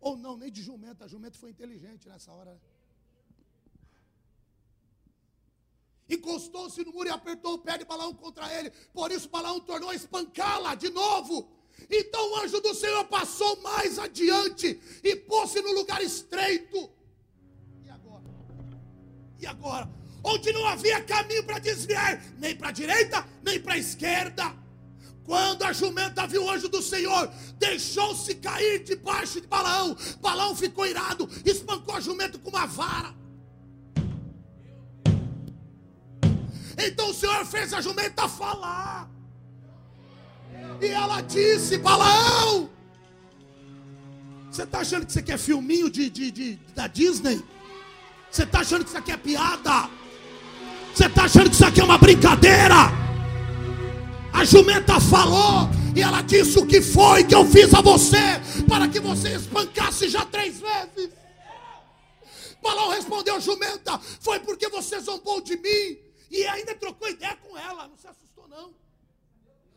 Ou 0.00 0.16
não, 0.16 0.36
nem 0.36 0.50
de 0.50 0.60
jumenta. 0.60 1.04
A 1.04 1.06
jumenta 1.06 1.38
foi 1.38 1.50
inteligente 1.50 2.08
nessa 2.08 2.32
hora. 2.32 2.54
Né? 2.54 2.60
Encostou-se 6.08 6.84
no 6.84 6.90
muro 6.90 7.08
e 7.08 7.12
apertou 7.12 7.54
o 7.54 7.58
pé 7.60 7.78
de 7.78 7.84
Balaão 7.84 8.12
contra 8.12 8.52
ele. 8.52 8.72
Por 8.92 9.12
isso 9.12 9.28
Balaão 9.28 9.60
tornou 9.60 9.90
a 9.90 9.94
espancá-la 9.94 10.74
de 10.74 10.90
novo. 10.90 11.48
Então 11.88 12.32
o 12.32 12.36
anjo 12.40 12.60
do 12.60 12.74
Senhor 12.74 13.04
passou 13.04 13.62
mais 13.62 13.96
adiante 13.96 14.80
e 15.04 15.14
pôs-se 15.14 15.62
no 15.62 15.70
lugar 15.70 16.02
estreito. 16.02 16.90
E 17.84 17.90
agora? 17.90 18.24
E 19.38 19.46
agora? 19.46 20.05
Onde 20.26 20.52
não 20.52 20.66
havia 20.66 21.00
caminho 21.02 21.44
para 21.44 21.60
desviar, 21.60 22.20
nem 22.36 22.54
para 22.54 22.68
a 22.68 22.72
direita, 22.72 23.24
nem 23.44 23.60
para 23.60 23.74
a 23.74 23.78
esquerda. 23.78 24.52
Quando 25.24 25.62
a 25.62 25.72
jumenta 25.72 26.26
viu 26.26 26.44
o 26.44 26.50
anjo 26.50 26.68
do 26.68 26.82
Senhor, 26.82 27.30
deixou-se 27.58 28.34
cair 28.34 28.82
debaixo 28.82 29.40
de 29.40 29.46
Balaão. 29.46 29.96
Balaão 30.20 30.54
ficou 30.54 30.84
irado, 30.86 31.28
espancou 31.44 31.94
a 31.94 32.00
jumenta 32.00 32.38
com 32.38 32.50
uma 32.50 32.66
vara. 32.66 33.14
Então 36.78 37.10
o 37.10 37.14
Senhor 37.14 37.44
fez 37.46 37.72
a 37.72 37.80
jumenta 37.80 38.28
falar. 38.28 39.08
E 40.80 40.86
ela 40.86 41.20
disse: 41.22 41.78
Balaão, 41.78 42.68
você 44.50 44.64
está 44.64 44.80
achando 44.80 45.06
que 45.06 45.12
você 45.12 45.22
quer 45.22 45.38
filminho 45.38 45.88
de, 45.88 46.10
de, 46.10 46.30
de 46.30 46.56
da 46.74 46.86
Disney? 46.86 47.42
Você 48.30 48.42
está 48.42 48.60
achando 48.60 48.84
que 48.84 48.90
isso 48.90 48.98
aqui 48.98 49.12
é 49.12 49.16
piada? 49.16 49.95
Você 50.96 51.04
está 51.08 51.24
achando 51.24 51.50
que 51.50 51.54
isso 51.54 51.66
aqui 51.66 51.78
é 51.78 51.84
uma 51.84 51.98
brincadeira? 51.98 52.74
A 54.32 54.44
jumenta 54.46 54.98
falou 54.98 55.68
e 55.94 56.00
ela 56.00 56.22
disse: 56.22 56.58
O 56.58 56.66
que 56.66 56.80
foi 56.80 57.22
que 57.22 57.34
eu 57.34 57.44
fiz 57.44 57.74
a 57.74 57.82
você 57.82 58.40
para 58.66 58.88
que 58.88 58.98
você 58.98 59.34
espancasse 59.34 60.08
já 60.08 60.24
três 60.24 60.58
vezes? 60.58 61.10
Balaão 62.62 62.88
respondeu: 62.88 63.38
Jumenta, 63.42 63.98
foi 64.22 64.40
porque 64.40 64.70
você 64.70 64.98
zombou 64.98 65.42
de 65.42 65.58
mim 65.58 65.98
e 66.30 66.46
ainda 66.46 66.74
trocou 66.74 67.10
ideia 67.10 67.36
com 67.46 67.58
ela. 67.58 67.86
Não 67.88 67.98
se 67.98 68.08
assustou, 68.08 68.48
não. 68.48 68.72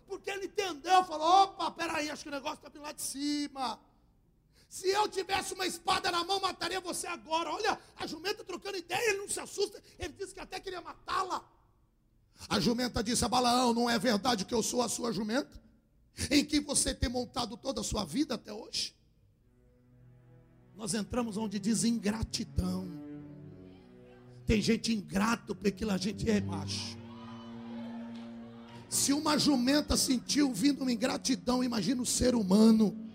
Porque 0.08 0.32
ele 0.32 0.46
entendeu, 0.46 1.04
falou: 1.04 1.44
opa, 1.44 1.70
peraí, 1.72 2.10
acho 2.10 2.24
que 2.24 2.30
o 2.30 2.32
negócio 2.32 2.60
está 2.60 2.70
vindo 2.70 2.84
lá 2.84 2.94
de 2.94 3.02
cima. 3.02 3.78
Se 4.70 4.88
eu 4.88 5.10
tivesse 5.10 5.56
uma 5.56 5.66
espada 5.66 6.12
na 6.12 6.24
mão, 6.24 6.40
mataria 6.40 6.80
você 6.80 7.08
agora. 7.08 7.50
Olha, 7.50 7.80
a 7.98 8.06
jumenta 8.06 8.44
trocando 8.44 8.78
ideia, 8.78 9.10
ele 9.10 9.18
não 9.18 9.28
se 9.28 9.40
assusta. 9.40 9.82
Ele 9.98 10.14
disse 10.14 10.34
que 10.34 10.40
até 10.40 10.60
queria 10.60 10.80
matá-la. 10.80 11.44
A 12.48 12.60
jumenta 12.60 13.04
disse 13.04 13.26
a 13.26 13.28
Balaão: 13.28 13.74
Não 13.74 13.90
é 13.90 13.98
verdade 13.98 14.46
que 14.46 14.54
eu 14.54 14.62
sou 14.62 14.84
a 14.84 14.88
sua 14.88 15.12
jumenta? 15.12 15.60
Em 16.30 16.46
que 16.46 16.60
você 16.60 16.94
tem 16.94 17.10
montado 17.10 17.58
toda 17.58 17.82
a 17.82 17.84
sua 17.84 18.06
vida 18.06 18.36
até 18.36 18.54
hoje? 18.54 18.96
Nós 20.76 20.94
entramos 20.94 21.36
onde 21.36 21.58
diz 21.58 21.84
ingratidão. 21.84 22.88
Tem 24.46 24.62
gente 24.62 24.94
ingrato 24.94 25.56
porque 25.56 25.84
a 25.84 25.98
gente 25.98 26.30
é 26.30 26.40
macho. 26.40 26.98
Se 28.88 29.14
uma 29.14 29.38
jumenta 29.38 29.98
sentiu 29.98 30.54
vindo 30.54 30.82
uma 30.82 30.92
ingratidão, 30.92 31.64
imagina 31.64 32.02
o 32.02 32.06
ser 32.06 32.36
humano. 32.36 33.09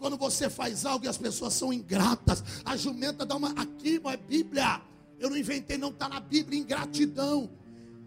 Quando 0.00 0.16
você 0.16 0.48
faz 0.48 0.86
algo 0.86 1.04
e 1.04 1.08
as 1.08 1.18
pessoas 1.18 1.52
são 1.52 1.70
ingratas, 1.70 2.42
a 2.64 2.74
jumenta 2.74 3.26
dá 3.26 3.36
uma. 3.36 3.50
Aqui, 3.50 4.00
é 4.02 4.16
Bíblia. 4.16 4.80
Eu 5.18 5.28
não 5.28 5.36
inventei, 5.36 5.76
não 5.76 5.90
está 5.90 6.08
na 6.08 6.18
Bíblia, 6.18 6.58
ingratidão. 6.58 7.50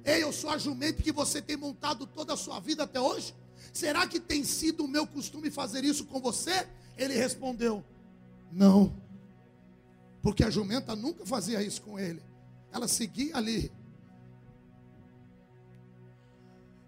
Ei, 0.03 0.23
eu 0.23 0.33
sou 0.33 0.49
a 0.49 0.57
jumenta 0.57 1.03
que 1.03 1.11
você 1.11 1.39
tem 1.39 1.55
montado 1.55 2.07
toda 2.07 2.33
a 2.33 2.37
sua 2.37 2.59
vida 2.59 2.83
até 2.83 2.99
hoje? 2.99 3.35
Será 3.71 4.07
que 4.07 4.19
tem 4.19 4.43
sido 4.43 4.85
o 4.85 4.87
meu 4.87 5.05
costume 5.05 5.51
fazer 5.51 5.83
isso 5.83 6.05
com 6.05 6.19
você? 6.19 6.67
Ele 6.97 7.13
respondeu: 7.13 7.85
Não. 8.51 8.91
Porque 10.23 10.43
a 10.43 10.49
jumenta 10.49 10.95
nunca 10.95 11.23
fazia 11.27 11.61
isso 11.61 11.83
com 11.83 11.99
ele. 11.99 12.23
Ela 12.71 12.87
seguia 12.87 13.37
ali. 13.37 13.71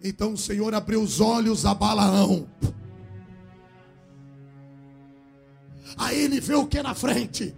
Então 0.03 0.33
o 0.33 0.37
Senhor 0.37 0.73
abriu 0.73 0.99
os 0.99 1.21
olhos 1.21 1.63
a 1.63 1.75
Balaão. 1.75 2.49
Aí 5.97 6.23
ele 6.23 6.39
vê 6.39 6.55
o 6.55 6.65
que 6.65 6.81
na 6.81 6.93
frente. 6.93 7.55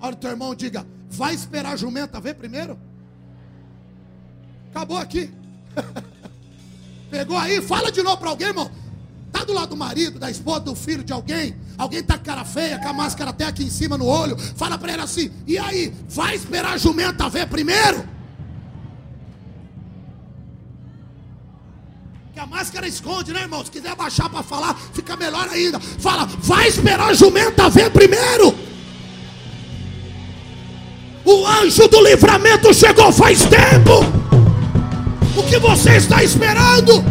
Olha 0.00 0.12
o 0.12 0.16
teu 0.16 0.30
irmão, 0.30 0.54
diga: 0.54 0.86
vai 1.10 1.34
esperar 1.34 1.72
a 1.72 1.76
jumenta 1.76 2.20
ver 2.20 2.34
primeiro? 2.34 2.78
Acabou 4.70 4.98
aqui. 4.98 5.30
Pegou 7.10 7.36
aí, 7.36 7.62
fala 7.62 7.92
de 7.92 8.02
novo 8.02 8.18
para 8.18 8.30
alguém, 8.30 8.48
irmão. 8.48 8.70
Tá 9.30 9.44
do 9.44 9.52
lado 9.52 9.70
do 9.70 9.76
marido, 9.76 10.18
da 10.18 10.30
esposa, 10.30 10.60
do 10.60 10.74
filho 10.74 11.02
de 11.02 11.12
alguém. 11.12 11.56
Alguém 11.76 12.02
tá 12.02 12.16
com 12.16 12.24
cara 12.24 12.44
feia, 12.44 12.78
com 12.78 12.88
a 12.88 12.92
máscara 12.92 13.30
até 13.30 13.44
aqui 13.44 13.64
em 13.64 13.70
cima 13.70 13.98
no 13.98 14.06
olho. 14.06 14.36
Fala 14.38 14.78
para 14.78 14.92
ele 14.92 15.02
assim: 15.02 15.30
e 15.46 15.58
aí, 15.58 15.92
vai 16.08 16.34
esperar 16.34 16.74
a 16.74 16.78
jumenta 16.78 17.28
ver 17.28 17.48
primeiro? 17.48 18.13
Esconde, 22.86 23.32
né, 23.32 23.42
irmão? 23.42 23.64
Se 23.64 23.70
quiser 23.70 23.90
abaixar 23.90 24.28
para 24.28 24.42
falar, 24.42 24.76
fica 24.92 25.16
melhor 25.16 25.48
ainda. 25.48 25.80
Fala, 25.80 26.26
vai 26.38 26.68
esperar 26.68 27.10
a 27.10 27.14
jumenta 27.14 27.68
ver 27.68 27.90
primeiro. 27.90 28.54
O 31.24 31.46
anjo 31.46 31.88
do 31.88 32.02
livramento 32.02 32.72
chegou 32.74 33.10
faz 33.10 33.40
tempo. 33.44 34.00
O 35.36 35.42
que 35.44 35.58
você 35.58 35.96
está 35.96 36.22
esperando? 36.22 37.02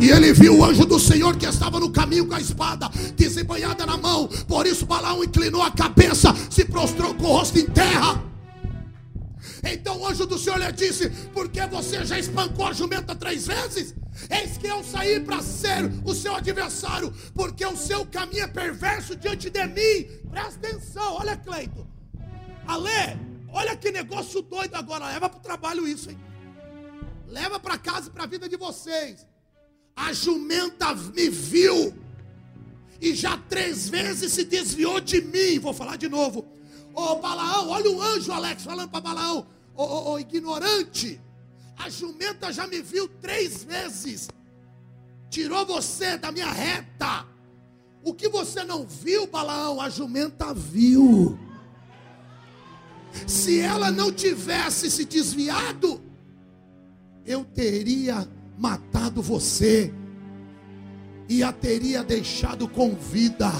E 0.00 0.10
ele 0.10 0.32
viu 0.32 0.58
o 0.58 0.64
anjo 0.64 0.84
do 0.84 0.98
Senhor 0.98 1.36
que 1.36 1.46
estava 1.46 1.78
no 1.78 1.88
caminho 1.90 2.26
com 2.26 2.34
a 2.34 2.40
espada 2.40 2.90
desembanhada 3.16 3.86
na 3.86 3.96
mão. 3.96 4.28
Por 4.48 4.66
isso 4.66 4.84
Balaão 4.84 5.22
inclinou 5.22 5.62
a 5.62 5.70
cabeça, 5.70 6.34
se 6.50 6.64
prostrou 6.64 7.14
com 7.14 7.24
o 7.24 7.28
rosto 7.28 7.58
em 7.58 7.66
terra. 7.66 8.23
Então 9.64 10.00
o 10.00 10.06
anjo 10.06 10.26
do 10.26 10.38
Senhor 10.38 10.58
lhe 10.58 10.70
disse: 10.72 11.08
Porque 11.32 11.66
você 11.66 12.04
já 12.04 12.18
espancou 12.18 12.66
a 12.66 12.72
jumenta 12.72 13.14
três 13.14 13.46
vezes? 13.46 13.94
Eis 14.30 14.58
que 14.58 14.66
eu 14.66 14.84
saí 14.84 15.20
para 15.20 15.42
ser 15.42 15.90
o 16.04 16.14
seu 16.14 16.34
adversário, 16.34 17.12
porque 17.34 17.64
o 17.64 17.76
seu 17.76 18.04
caminho 18.06 18.44
é 18.44 18.46
perverso 18.46 19.16
diante 19.16 19.48
de 19.50 19.66
mim. 19.66 20.06
Presta 20.30 20.68
atenção, 20.68 21.14
olha, 21.14 21.36
Cleito. 21.36 21.86
Alê, 22.66 23.16
olha 23.48 23.76
que 23.76 23.90
negócio 23.90 24.42
doido 24.42 24.74
agora. 24.74 25.06
Leva 25.06 25.28
para 25.28 25.38
o 25.38 25.42
trabalho 25.42 25.88
isso, 25.88 26.10
hein? 26.10 26.18
Leva 27.26 27.58
para 27.58 27.78
casa 27.78 28.08
e 28.08 28.10
para 28.10 28.24
a 28.24 28.26
vida 28.26 28.48
de 28.48 28.56
vocês. 28.56 29.26
A 29.96 30.12
jumenta 30.12 30.94
me 30.94 31.28
viu 31.28 31.94
e 33.00 33.14
já 33.14 33.36
três 33.48 33.88
vezes 33.88 34.32
se 34.32 34.44
desviou 34.44 35.00
de 35.00 35.20
mim. 35.20 35.58
Vou 35.58 35.72
falar 35.72 35.96
de 35.96 36.08
novo. 36.08 36.46
Ô 36.94 37.02
oh, 37.02 37.16
Balaão, 37.16 37.70
olha 37.70 37.90
o 37.90 38.00
anjo, 38.00 38.30
Alex, 38.30 38.62
falando 38.62 38.88
para 38.88 39.00
Balaão 39.00 39.53
ô, 39.76 39.82
ô, 39.82 40.12
ô 40.12 40.18
ignorante, 40.18 41.20
a 41.76 41.88
jumenta 41.88 42.52
já 42.52 42.66
me 42.66 42.80
viu 42.80 43.08
três 43.08 43.64
vezes, 43.64 44.28
tirou 45.30 45.66
você 45.66 46.16
da 46.16 46.30
minha 46.30 46.50
reta. 46.50 47.26
O 48.02 48.12
que 48.12 48.28
você 48.28 48.64
não 48.64 48.86
viu, 48.86 49.26
Balaão, 49.26 49.80
a 49.80 49.88
jumenta 49.88 50.52
viu. 50.52 51.38
Se 53.26 53.60
ela 53.60 53.90
não 53.90 54.12
tivesse 54.12 54.90
se 54.90 55.04
desviado, 55.04 56.02
eu 57.24 57.44
teria 57.44 58.28
matado 58.58 59.22
você 59.22 59.92
e 61.28 61.42
a 61.42 61.52
teria 61.52 62.04
deixado 62.04 62.68
com 62.68 62.94
vida. 62.94 63.50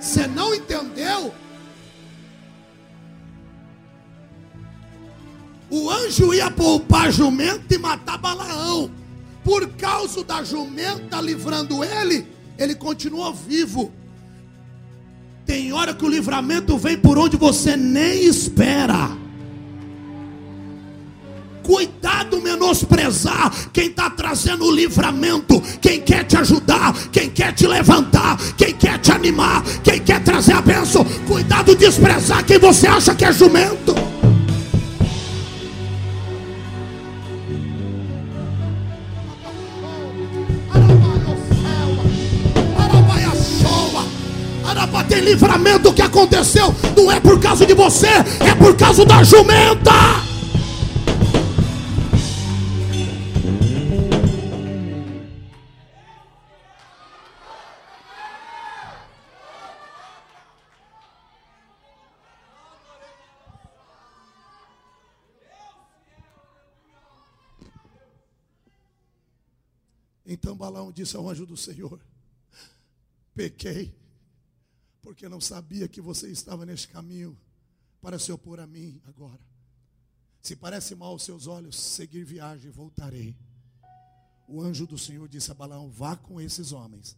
Você 0.00 0.26
não 0.26 0.54
entendeu? 0.54 1.34
O 5.70 5.88
anjo 5.88 6.34
ia 6.34 6.50
poupar 6.50 7.12
jumento 7.12 7.72
e 7.72 7.78
matar 7.78 8.18
Balaão. 8.18 8.90
por 9.44 9.68
causa 9.68 10.22
da 10.22 10.44
jumenta 10.44 11.20
livrando 11.20 11.82
ele, 11.82 12.26
ele 12.58 12.74
continua 12.74 13.32
vivo. 13.32 13.90
Tem 15.46 15.72
hora 15.72 15.94
que 15.94 16.04
o 16.04 16.08
livramento 16.08 16.76
vem 16.76 16.98
por 16.98 17.16
onde 17.16 17.36
você 17.36 17.76
nem 17.76 18.24
espera. 18.24 19.16
Cuidado 21.62 22.40
menosprezar 22.42 23.50
quem 23.72 23.86
está 23.86 24.10
trazendo 24.10 24.64
o 24.64 24.74
livramento, 24.74 25.60
quem 25.80 26.00
quer 26.00 26.24
te 26.24 26.36
ajudar, 26.36 26.92
quem 27.10 27.30
quer 27.30 27.52
te 27.52 27.66
levantar, 27.66 28.36
quem 28.56 28.74
quer 28.74 28.98
te 28.98 29.12
animar, 29.12 29.62
quem 29.82 30.00
quer 30.00 30.22
trazer 30.22 30.52
a 30.52 30.60
bênção. 30.60 31.04
Cuidado 31.26 31.74
desprezar 31.74 32.44
quem 32.44 32.58
você 32.58 32.86
acha 32.86 33.14
que 33.14 33.24
é 33.24 33.32
jumento. 33.32 34.09
Livramento 45.30 45.92
que 45.92 46.02
aconteceu, 46.02 46.74
não 46.96 47.10
é 47.10 47.20
por 47.20 47.40
causa 47.40 47.64
de 47.64 47.72
você, 47.72 48.08
é 48.08 48.54
por 48.56 48.76
causa 48.76 49.04
da 49.04 49.22
jumenta. 49.22 49.92
Então 70.26 70.56
Balaão 70.56 70.92
disse 70.92 71.16
ao 71.16 71.28
anjo 71.28 71.44
do 71.44 71.56
Senhor: 71.56 72.00
Pequei, 73.34 73.99
porque 75.02 75.28
não 75.28 75.40
sabia 75.40 75.88
que 75.88 76.00
você 76.00 76.28
estava 76.30 76.64
neste 76.66 76.88
caminho 76.88 77.38
para 78.00 78.18
se 78.18 78.32
opor 78.32 78.60
a 78.60 78.66
mim 78.66 79.00
agora. 79.06 79.40
Se 80.42 80.56
parece 80.56 80.94
mal 80.94 81.10
aos 81.10 81.22
seus 81.22 81.46
olhos, 81.46 81.78
seguir 81.78 82.24
viagem, 82.24 82.70
voltarei. 82.70 83.36
O 84.48 84.60
anjo 84.60 84.86
do 84.86 84.98
Senhor 84.98 85.28
disse 85.28 85.50
a 85.50 85.54
Balaão: 85.54 85.90
Vá 85.90 86.16
com 86.16 86.40
esses 86.40 86.72
homens, 86.72 87.16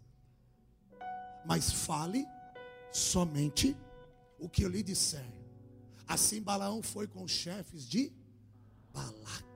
mas 1.47 1.73
fale 1.73 2.27
somente 2.93 3.77
o 4.39 4.49
que 4.49 4.65
eu 4.65 4.69
lhe 4.69 4.83
disser. 4.83 5.27
Assim 6.07 6.43
Balaão 6.43 6.83
foi 6.83 7.07
com 7.07 7.23
os 7.23 7.31
chefes 7.31 7.89
de 7.89 8.13
Balac. 8.93 9.52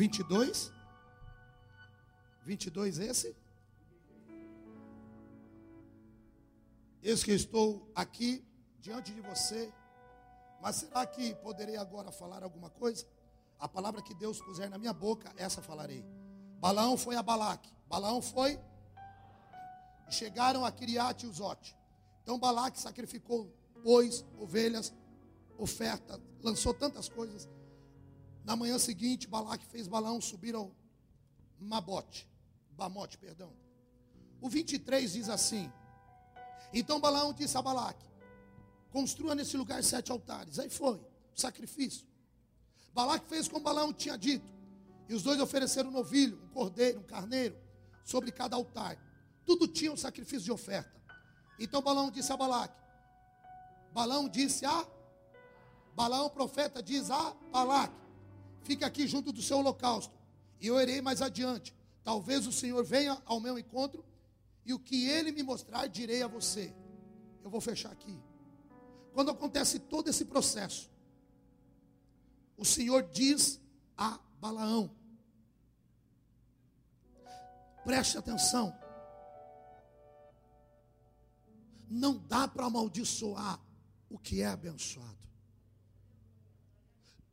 22? 0.00 0.72
22 2.42 2.98
esse? 3.00 3.36
Eis 7.02 7.22
que 7.22 7.32
estou 7.32 7.86
aqui 7.94 8.42
diante 8.80 9.12
de 9.12 9.20
você, 9.20 9.70
mas 10.62 10.76
será 10.76 11.04
que 11.04 11.34
poderei 11.34 11.76
agora 11.76 12.10
falar 12.10 12.42
alguma 12.42 12.70
coisa? 12.70 13.06
A 13.58 13.68
palavra 13.68 14.00
que 14.00 14.14
Deus 14.14 14.40
puser 14.40 14.70
na 14.70 14.78
minha 14.78 14.94
boca, 14.94 15.34
essa 15.36 15.60
falarei. 15.60 16.02
Balaão 16.58 16.96
foi 16.96 17.16
a 17.16 17.22
Balaque. 17.22 17.70
Balaão 17.86 18.22
foi. 18.22 18.58
Chegaram 20.08 20.64
a 20.64 20.72
Kiriat 20.72 21.26
e 21.26 21.28
Uzote. 21.28 21.76
Então 22.22 22.38
Balaque 22.38 22.80
sacrificou 22.80 23.54
bois, 23.84 24.24
ovelhas, 24.38 24.94
oferta, 25.58 26.18
lançou 26.42 26.72
tantas 26.72 27.06
coisas. 27.06 27.46
Na 28.44 28.56
manhã 28.56 28.78
seguinte, 28.78 29.28
Balaque 29.28 29.64
fez 29.66 29.86
Balaão 29.86 30.20
subir 30.20 30.54
ao 30.54 30.74
Mabote, 31.58 32.28
Bamote, 32.70 33.18
perdão. 33.18 33.52
O 34.40 34.48
23 34.48 35.12
diz 35.12 35.28
assim: 35.28 35.70
Então 36.72 36.98
Balaão 36.98 37.32
disse 37.32 37.56
a 37.58 37.62
Balaque: 37.62 38.08
Construa 38.90 39.34
nesse 39.34 39.56
lugar 39.56 39.82
sete 39.84 40.10
altares. 40.10 40.58
Aí 40.58 40.70
foi, 40.70 41.00
sacrifício. 41.34 42.06
Balaque 42.92 43.26
fez 43.26 43.46
como 43.46 43.62
Balaão 43.62 43.92
tinha 43.92 44.16
dito. 44.16 44.46
E 45.08 45.14
os 45.14 45.22
dois 45.22 45.40
ofereceram 45.40 45.90
um 45.90 45.92
novilho, 45.92 46.40
um 46.44 46.48
cordeiro, 46.48 47.00
um 47.00 47.04
carneiro, 47.04 47.56
sobre 48.04 48.32
cada 48.32 48.56
altar. 48.56 48.96
Tudo 49.44 49.68
tinha 49.68 49.92
um 49.92 49.96
sacrifício 49.96 50.44
de 50.44 50.52
oferta. 50.52 51.00
Então 51.58 51.82
Balaão 51.82 52.10
disse 52.10 52.32
a 52.32 52.36
Balaque: 52.36 52.80
Balaão 53.92 54.28
disse 54.28 54.64
a 54.64 54.86
Balaão, 55.94 56.30
profeta, 56.30 56.82
diz 56.82 57.10
a 57.10 57.34
Balaque: 57.52 57.99
fique 58.62 58.84
aqui 58.84 59.06
junto 59.06 59.32
do 59.32 59.42
seu 59.42 59.58
holocausto, 59.58 60.14
e 60.60 60.66
eu 60.66 60.80
irei 60.80 61.00
mais 61.00 61.22
adiante. 61.22 61.74
Talvez 62.02 62.46
o 62.46 62.52
Senhor 62.52 62.84
venha 62.84 63.20
ao 63.24 63.40
meu 63.40 63.58
encontro, 63.58 64.04
e 64.64 64.72
o 64.72 64.78
que 64.78 65.08
ele 65.08 65.32
me 65.32 65.42
mostrar, 65.42 65.86
direi 65.86 66.22
a 66.22 66.26
você. 66.26 66.74
Eu 67.42 67.50
vou 67.50 67.60
fechar 67.60 67.90
aqui. 67.90 68.18
Quando 69.12 69.30
acontece 69.30 69.78
todo 69.78 70.08
esse 70.08 70.24
processo, 70.24 70.90
o 72.56 72.64
Senhor 72.64 73.02
diz 73.02 73.60
a 73.96 74.20
Balaão: 74.38 74.94
preste 77.84 78.18
atenção, 78.18 78.72
não 81.88 82.18
dá 82.18 82.46
para 82.46 82.66
amaldiçoar 82.66 83.60
o 84.08 84.18
que 84.18 84.42
é 84.42 84.46
abençoado. 84.46 85.18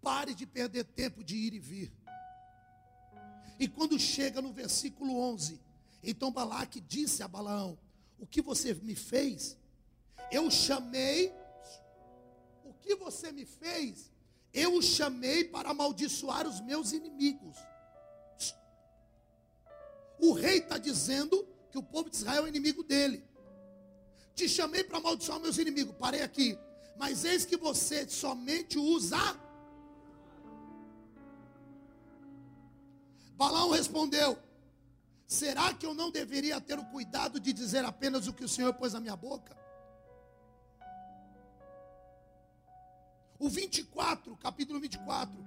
Pare 0.08 0.34
de 0.34 0.46
perder 0.46 0.86
tempo 0.86 1.22
de 1.22 1.36
ir 1.36 1.54
e 1.54 1.60
vir. 1.60 1.92
E 3.60 3.68
quando 3.68 4.00
chega 4.00 4.42
no 4.42 4.54
versículo 4.54 5.20
11, 5.20 5.60
então 6.02 6.32
Balaque 6.32 6.80
disse 6.80 7.22
a 7.24 7.28
Balaão: 7.28 7.78
O 8.18 8.26
que 8.26 8.42
você 8.42 8.74
me 8.74 8.96
fez? 8.96 9.58
Eu 10.32 10.50
chamei. 10.50 11.34
O 12.64 12.74
que 12.76 12.96
você 12.96 13.34
me 13.34 13.44
fez? 13.44 14.10
Eu 14.54 14.76
o 14.76 14.82
chamei 14.82 15.44
para 15.44 15.72
amaldiçoar 15.72 16.48
os 16.48 16.62
meus 16.62 16.94
inimigos. 16.94 17.58
O 20.22 20.32
rei 20.32 20.60
está 20.60 20.78
dizendo 20.78 21.46
que 21.70 21.78
o 21.78 21.84
povo 21.84 22.10
de 22.10 22.16
Israel 22.16 22.46
é 22.46 22.48
inimigo 22.48 22.82
dele. 22.82 23.26
Te 24.34 24.48
chamei 24.48 24.86
para 24.86 25.00
amaldiçoar 25.00 25.42
meus 25.42 25.58
inimigos. 25.58 25.98
Parei 25.98 26.22
aqui. 26.22 26.58
Mas 26.96 27.26
eis 27.26 27.44
que 27.44 27.58
você 27.58 28.08
somente 28.08 28.80
usa 28.80 29.46
Balaão 33.38 33.70
respondeu: 33.70 34.38
Será 35.28 35.72
que 35.74 35.86
eu 35.86 35.94
não 35.94 36.10
deveria 36.10 36.60
ter 36.60 36.80
o 36.80 36.86
cuidado 36.86 37.40
de 37.40 37.54
dizer 37.54 37.86
apenas 37.86 38.28
o 38.28 38.34
que 38.34 38.44
o 38.44 38.50
Senhor 38.50 38.74
pôs 38.74 38.94
na 38.94 39.00
minha 39.00 39.16
boca? 39.16 39.56
O 43.40 43.48
24, 43.48 44.36
capítulo 44.38 44.80
24. 44.80 45.46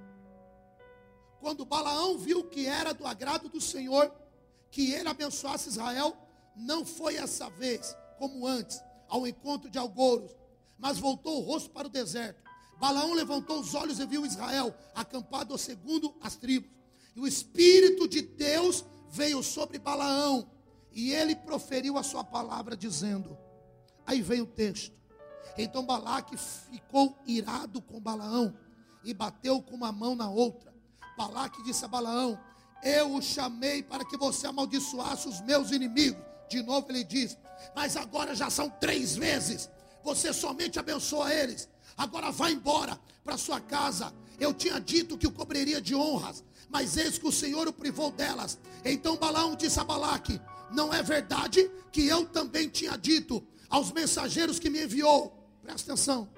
Quando 1.41 1.64
Balaão 1.64 2.16
viu 2.16 2.45
que 2.45 2.66
era 2.66 2.95
do 2.95 3.05
agrado 3.05 3.49
do 3.49 3.61
Senhor 3.61 4.14
que 4.70 4.93
ele 4.93 5.09
abençoasse 5.09 5.70
Israel, 5.70 6.16
não 6.55 6.84
foi 6.84 7.16
essa 7.16 7.51
vez, 7.51 7.97
como 8.18 8.47
antes, 8.47 8.80
ao 9.09 9.26
encontro 9.26 9.68
de 9.68 9.78
Algoros, 9.78 10.30
mas 10.78 10.99
voltou 10.99 11.38
o 11.38 11.41
rosto 11.41 11.70
para 11.70 11.88
o 11.88 11.91
deserto. 11.91 12.41
Balaão 12.78 13.14
levantou 13.14 13.59
os 13.59 13.74
olhos 13.74 13.99
e 13.99 14.07
viu 14.07 14.24
Israel 14.24 14.72
acampado 14.95 15.59
segundo 15.59 16.14
as 16.20 16.36
tribos. 16.36 16.80
E 17.21 17.23
o 17.23 17.27
Espírito 17.27 18.09
de 18.09 18.23
Deus 18.23 18.83
veio 19.11 19.43
sobre 19.43 19.79
Balaão. 19.79 20.51
E 20.91 21.12
ele 21.12 21.37
proferiu 21.37 21.99
a 21.99 22.03
sua 22.03 22.25
palavra, 22.25 22.75
dizendo: 22.75 23.37
Aí 24.07 24.23
vem 24.23 24.41
o 24.41 24.47
texto. 24.47 24.99
Então 25.59 25.85
Balaque 25.85 26.35
ficou 26.39 27.14
irado 27.27 27.83
com 27.83 28.01
Balaão 28.01 28.57
e 29.05 29.12
bateu 29.12 29.61
com 29.61 29.77
uma 29.77 29.93
mão 29.93 30.16
na 30.16 30.31
outra. 30.31 30.75
Balaque 31.18 31.62
disse 31.62 31.85
a 31.85 31.89
Balaão: 31.89 32.41
Eu 32.83 33.14
o 33.14 33.21
chamei 33.21 33.83
para 33.83 34.03
que 34.03 34.16
você 34.16 34.47
amaldiçoasse 34.47 35.29
os 35.29 35.43
meus 35.43 35.71
inimigos. 35.73 36.25
De 36.49 36.62
novo 36.62 36.87
ele 36.89 37.05
diz: 37.05 37.37
Mas 37.77 37.99
agora 37.99 38.35
já 38.35 38.49
são 38.49 38.71
três 38.71 39.14
vezes. 39.14 39.68
Você 40.03 40.33
somente 40.33 40.79
abençoa 40.79 41.35
eles. 41.35 41.68
Agora 41.99 42.31
vá 42.31 42.51
embora 42.51 42.99
para 43.23 43.37
sua 43.37 43.61
casa. 43.61 44.11
Eu 44.41 44.55
tinha 44.55 44.80
dito 44.80 45.18
que 45.18 45.26
o 45.26 45.30
cobriria 45.30 45.80
de 45.80 45.95
honras, 45.95 46.43
mas 46.70 46.97
eis 46.97 47.18
que 47.18 47.28
o 47.28 47.32
Senhor 47.32 47.68
o 47.68 47.72
privou 47.72 48.11
delas. 48.11 48.59
Então 48.84 49.16
Balaão 49.16 49.55
disse 49.55 49.78
a 49.78 49.84
Balaque: 49.84 50.41
Não 50.72 50.93
é 50.93 51.03
verdade 51.03 51.70
que 51.93 52.07
eu 52.07 52.24
também 52.24 52.66
tinha 52.66 52.97
dito 52.97 53.47
aos 53.68 53.93
mensageiros 53.93 54.59
que 54.59 54.70
me 54.70 54.82
enviou, 54.82 55.36
presta 55.62 55.93
atenção, 55.93 56.28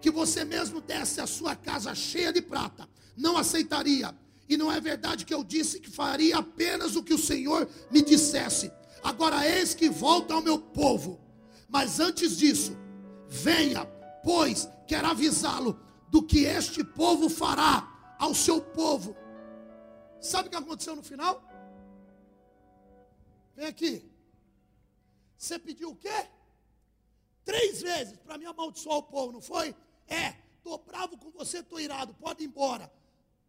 que 0.00 0.10
você 0.10 0.44
mesmo 0.44 0.80
desse 0.80 1.20
a 1.22 1.26
sua 1.26 1.56
casa 1.56 1.94
cheia 1.94 2.32
de 2.32 2.42
prata, 2.42 2.86
não 3.16 3.36
aceitaria. 3.36 4.14
E 4.48 4.56
não 4.56 4.72
é 4.72 4.80
verdade 4.80 5.26
que 5.26 5.34
eu 5.34 5.44
disse 5.44 5.80
que 5.80 5.90
faria 5.90 6.38
apenas 6.38 6.96
o 6.96 7.02
que 7.02 7.12
o 7.12 7.18
Senhor 7.18 7.68
me 7.90 8.00
dissesse. 8.00 8.70
Agora 9.02 9.46
eis 9.46 9.74
que 9.74 9.90
volta 9.90 10.34
ao 10.34 10.42
meu 10.42 10.58
povo. 10.58 11.20
Mas 11.68 12.00
antes 12.00 12.36
disso, 12.36 12.76
Venha, 13.28 13.84
pois 14.24 14.66
quero 14.86 15.06
avisá-lo 15.08 15.78
do 16.10 16.22
que 16.22 16.44
este 16.44 16.82
povo 16.82 17.28
fará 17.28 18.16
ao 18.18 18.34
seu 18.34 18.60
povo. 18.60 19.16
Sabe 20.20 20.48
o 20.48 20.50
que 20.50 20.56
aconteceu 20.56 20.96
no 20.96 21.02
final? 21.02 21.42
Vem 23.54 23.66
aqui. 23.66 24.10
Você 25.36 25.58
pediu 25.58 25.90
o 25.90 25.96
quê? 25.96 26.28
Três 27.44 27.80
vezes 27.80 28.16
para 28.18 28.36
me 28.36 28.44
amaldiçoar 28.44 28.98
o 28.98 29.02
povo, 29.02 29.32
não 29.32 29.40
foi? 29.40 29.74
É, 30.06 30.34
estou 30.56 30.78
bravo 30.78 31.16
com 31.16 31.30
você, 31.30 31.58
estou 31.58 31.80
irado, 31.80 32.12
pode 32.14 32.42
ir 32.42 32.46
embora. 32.46 32.92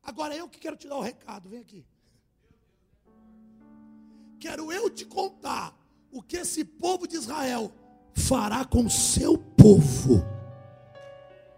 Agora 0.03 0.36
eu 0.36 0.47
que 0.47 0.60
quero 0.60 0.78
te 0.78 0.88
dar 0.88 0.97
o 0.97 1.01
recado, 1.01 1.49
vem 1.49 1.62
aqui. 1.62 1.86
Quero 4.39 4.72
eu 4.72 4.89
te 4.89 5.05
contar 5.05 5.76
o 6.12 6.22
que 6.22 6.38
esse 6.38 6.64
povo 6.64 7.07
de 7.07 7.16
Israel 7.16 7.72
fará 8.14 8.64
com 8.64 8.86
o 8.86 8.89
seu 8.89 9.38
povo. 9.38 10.24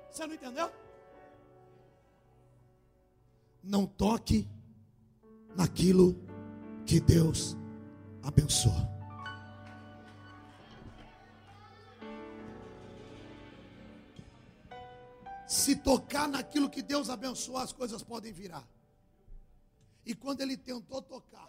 Você 0.10 0.26
não 0.26 0.34
entendeu? 0.34 0.81
Não 3.64 3.86
toque 3.86 4.48
naquilo 5.56 6.16
que 6.86 7.00
Deus 7.00 7.56
abençoa. 8.24 8.90
Se 15.48 15.76
tocar 15.76 16.28
naquilo 16.28 16.70
que 16.70 16.82
Deus 16.82 17.10
abençoou, 17.10 17.58
as 17.58 17.74
coisas 17.74 18.02
podem 18.02 18.32
virar. 18.32 18.66
E 20.06 20.16
quando 20.16 20.42
ele 20.42 20.58
tentou 20.58 21.02
tocar, 21.02 21.48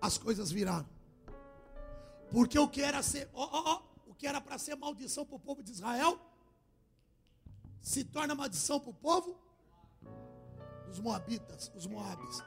as 0.00 0.16
coisas 0.16 0.50
viraram. 0.50 0.88
Porque 2.30 2.58
o 2.58 2.68
que 2.68 2.80
era 2.80 3.02
ser, 3.02 3.28
ó, 3.34 3.44
ó, 3.44 3.74
ó, 3.74 3.82
o 4.06 4.14
que 4.14 4.26
era 4.26 4.40
para 4.40 4.58
ser 4.58 4.76
maldição 4.76 5.26
para 5.26 5.36
o 5.36 5.40
povo 5.40 5.62
de 5.62 5.72
Israel, 5.72 6.18
se 7.80 8.04
torna 8.04 8.34
maldição 8.34 8.78
para 8.78 8.90
o 8.90 8.94
povo 8.94 9.36
dos 10.90 11.00
moabitas, 11.00 11.70
os 11.74 11.86
moabes. 11.86 12.42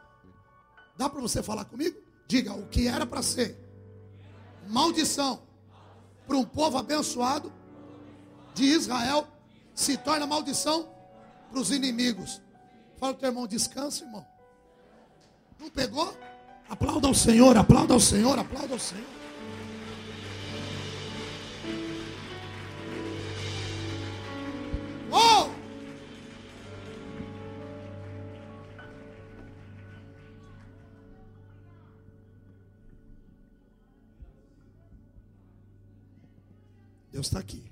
Dá 0.97 1.09
para 1.09 1.21
você 1.21 1.41
falar 1.41 1.65
comigo? 1.65 1.97
Diga, 2.27 2.53
o 2.53 2.67
que 2.67 2.87
era 2.87 3.05
para 3.05 3.21
ser 3.21 3.57
maldição 4.67 5.41
para 6.27 6.37
um 6.37 6.45
povo 6.45 6.77
abençoado, 6.77 7.51
de 8.53 8.63
Israel 8.63 9.27
se 9.73 9.97
torna 9.97 10.27
maldição 10.27 10.87
para 11.49 11.59
os 11.59 11.71
inimigos. 11.71 12.41
Fala 12.97 13.13
o 13.13 13.15
teu 13.15 13.29
irmão, 13.29 13.47
descansa, 13.47 14.05
irmão. 14.05 14.25
Não 15.59 15.69
pegou? 15.69 16.15
Aplauda 16.69 17.07
ao 17.07 17.13
Senhor, 17.13 17.57
aplauda 17.57 17.93
ao 17.93 17.99
Senhor, 17.99 18.37
aplauda 18.37 18.73
ao 18.73 18.79
Senhor. 18.79 19.05
Deus 37.13 37.27
está 37.27 37.39
aqui. 37.39 37.63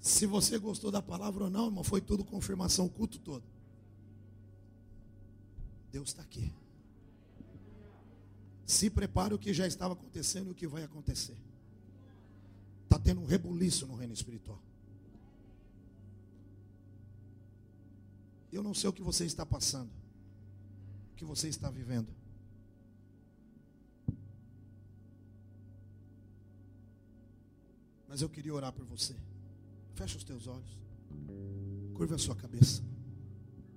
Se 0.00 0.26
você 0.26 0.58
gostou 0.58 0.90
da 0.90 1.00
palavra 1.00 1.44
ou 1.44 1.50
não, 1.50 1.66
irmão, 1.66 1.82
foi 1.82 2.02
tudo 2.02 2.22
confirmação, 2.22 2.84
o 2.84 2.90
culto 2.90 3.18
todo. 3.18 3.42
Deus 5.90 6.10
está 6.10 6.22
aqui. 6.22 6.52
Se 8.66 8.90
prepare 8.90 9.32
o 9.32 9.38
que 9.38 9.54
já 9.54 9.66
estava 9.66 9.94
acontecendo 9.94 10.48
e 10.48 10.50
o 10.50 10.54
que 10.54 10.66
vai 10.66 10.84
acontecer. 10.84 11.36
Está 12.84 12.98
tendo 12.98 13.22
um 13.22 13.26
rebuliço 13.26 13.86
no 13.86 13.94
reino 13.94 14.12
espiritual. 14.12 14.60
Eu 18.52 18.62
não 18.62 18.74
sei 18.74 18.90
o 18.90 18.92
que 18.92 19.02
você 19.02 19.24
está 19.24 19.46
passando, 19.46 19.90
o 21.12 21.16
que 21.16 21.24
você 21.24 21.48
está 21.48 21.70
vivendo. 21.70 22.19
Mas 28.10 28.20
eu 28.20 28.28
queria 28.28 28.52
orar 28.52 28.72
por 28.72 28.84
você. 28.84 29.14
Fecha 29.94 30.18
os 30.18 30.24
teus 30.24 30.48
olhos. 30.48 30.76
Curva 31.94 32.16
a 32.16 32.18
sua 32.18 32.34
cabeça. 32.34 32.82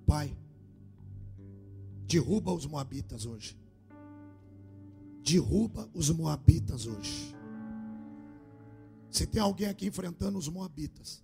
Pai, 0.04 0.36
derruba 2.04 2.52
os 2.52 2.66
moabitas 2.66 3.26
hoje. 3.26 3.56
Derruba 5.22 5.88
os 5.94 6.10
moabitas 6.10 6.84
hoje. 6.84 7.32
Se 9.08 9.24
tem 9.24 9.40
alguém 9.40 9.68
aqui 9.68 9.86
enfrentando 9.86 10.36
os 10.36 10.48
moabitas, 10.48 11.22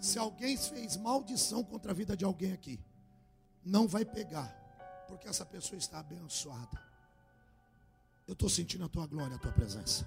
se 0.00 0.18
alguém 0.18 0.56
fez 0.56 0.96
maldição 0.96 1.62
contra 1.62 1.92
a 1.92 1.94
vida 1.94 2.16
de 2.16 2.24
alguém 2.24 2.52
aqui, 2.52 2.80
não 3.64 3.86
vai 3.86 4.04
pegar, 4.04 4.48
porque 5.06 5.28
essa 5.28 5.46
pessoa 5.46 5.78
está 5.78 6.00
abençoada. 6.00 6.82
Eu 8.26 8.32
estou 8.32 8.48
sentindo 8.48 8.84
a 8.84 8.88
tua 8.88 9.06
glória, 9.06 9.36
a 9.36 9.38
tua 9.38 9.52
presença. 9.52 10.04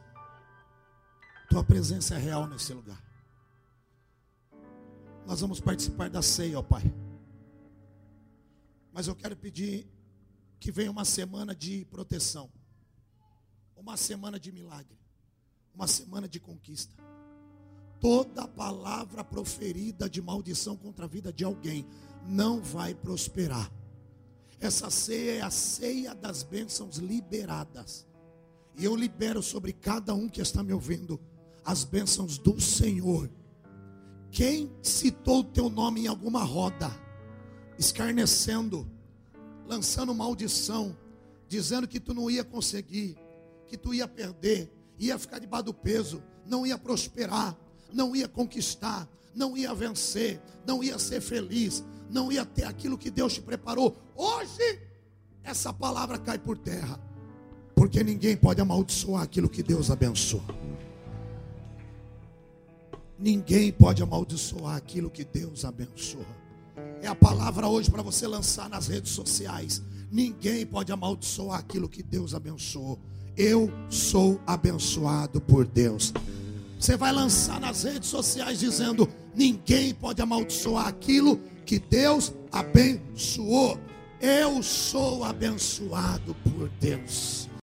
Tua 1.49 1.63
presença 1.63 2.15
é 2.15 2.17
real 2.17 2.47
nesse 2.47 2.73
lugar. 2.73 3.01
Nós 5.25 5.41
vamos 5.41 5.59
participar 5.59 6.09
da 6.09 6.21
ceia, 6.21 6.59
ó 6.59 6.63
Pai. 6.63 6.83
Mas 8.91 9.07
eu 9.07 9.15
quero 9.15 9.35
pedir 9.35 9.87
que 10.59 10.71
venha 10.71 10.91
uma 10.91 11.05
semana 11.05 11.53
de 11.55 11.85
proteção, 11.85 12.49
uma 13.75 13.97
semana 13.97 14.39
de 14.39 14.51
milagre, 14.51 14.97
uma 15.73 15.87
semana 15.87 16.27
de 16.27 16.39
conquista. 16.39 16.95
Toda 17.99 18.47
palavra 18.47 19.23
proferida 19.23 20.09
de 20.09 20.21
maldição 20.21 20.77
contra 20.77 21.05
a 21.05 21.07
vida 21.07 21.33
de 21.33 21.43
alguém 21.43 21.85
não 22.25 22.61
vai 22.61 22.93
prosperar. 22.93 23.71
Essa 24.59 24.89
ceia 24.89 25.39
é 25.39 25.41
a 25.41 25.51
ceia 25.51 26.15
das 26.15 26.43
bênçãos 26.43 26.97
liberadas. 26.97 28.07
E 28.77 28.85
eu 28.85 28.95
libero 28.95 29.41
sobre 29.41 29.73
cada 29.73 30.13
um 30.13 30.27
que 30.27 30.41
está 30.41 30.63
me 30.63 30.73
ouvindo 30.73 31.19
as 31.65 31.83
bênçãos 31.83 32.37
do 32.37 32.61
Senhor 32.61 33.29
quem 34.35 34.69
citou 34.81 35.39
o 35.39 35.43
teu 35.45 35.69
nome 35.69 36.01
em 36.01 36.07
alguma 36.07 36.43
roda, 36.43 36.91
escarnecendo, 37.79 38.85
lançando 39.65 40.13
maldição, 40.13 40.93
dizendo 41.47 41.87
que 41.87 42.01
tu 42.01 42.13
não 42.13 42.29
ia 42.29 42.43
conseguir, 42.43 43.17
que 43.65 43.77
tu 43.77 43.93
ia 43.93 44.05
perder, 44.09 44.69
ia 44.99 45.17
ficar 45.17 45.39
debaixo 45.39 45.67
do 45.67 45.73
peso, 45.73 46.21
não 46.45 46.67
ia 46.67 46.77
prosperar, 46.77 47.55
não 47.93 48.13
ia 48.13 48.27
conquistar, 48.27 49.07
não 49.33 49.55
ia 49.55 49.73
vencer, 49.73 50.41
não 50.67 50.83
ia 50.83 50.99
ser 50.99 51.21
feliz, 51.21 51.81
não 52.09 52.29
ia 52.29 52.45
ter 52.45 52.65
aquilo 52.65 52.97
que 52.97 53.09
Deus 53.09 53.35
te 53.35 53.41
preparou. 53.41 53.95
Hoje, 54.17 54.81
essa 55.45 55.71
palavra 55.71 56.17
cai 56.17 56.37
por 56.37 56.57
terra, 56.57 56.99
porque 57.73 58.03
ninguém 58.03 58.35
pode 58.35 58.59
amaldiçoar 58.59 59.23
aquilo 59.23 59.47
que 59.47 59.63
Deus 59.63 59.89
abençoa. 59.89 60.43
Ninguém 63.17 63.71
pode 63.71 64.03
amaldiçoar 64.03 64.75
aquilo 64.75 65.09
que 65.09 65.23
Deus 65.23 65.63
abençoa. 65.63 66.25
É 67.01 67.07
a 67.07 67.15
palavra 67.15 67.67
hoje 67.67 67.89
para 67.89 68.01
você 68.01 68.27
lançar 68.27 68.69
nas 68.69 68.87
redes 68.87 69.11
sociais. 69.11 69.81
Ninguém 70.11 70.65
pode 70.65 70.91
amaldiçoar 70.91 71.59
aquilo 71.59 71.87
que 71.87 72.03
Deus 72.03 72.33
abençoou. 72.33 72.99
Eu 73.37 73.71
sou 73.89 74.39
abençoado 74.45 75.39
por 75.39 75.65
Deus. 75.65 76.13
Você 76.79 76.97
vai 76.97 77.11
lançar 77.11 77.59
nas 77.59 77.83
redes 77.83 78.09
sociais 78.09 78.59
dizendo: 78.59 79.07
ninguém 79.33 79.93
pode 79.93 80.21
amaldiçoar 80.21 80.87
aquilo 80.87 81.39
que 81.65 81.79
Deus 81.79 82.33
abençoou. 82.51 83.79
Eu 84.19 84.61
sou 84.61 85.23
abençoado 85.23 86.35
por 86.35 86.69
Deus. 86.79 87.49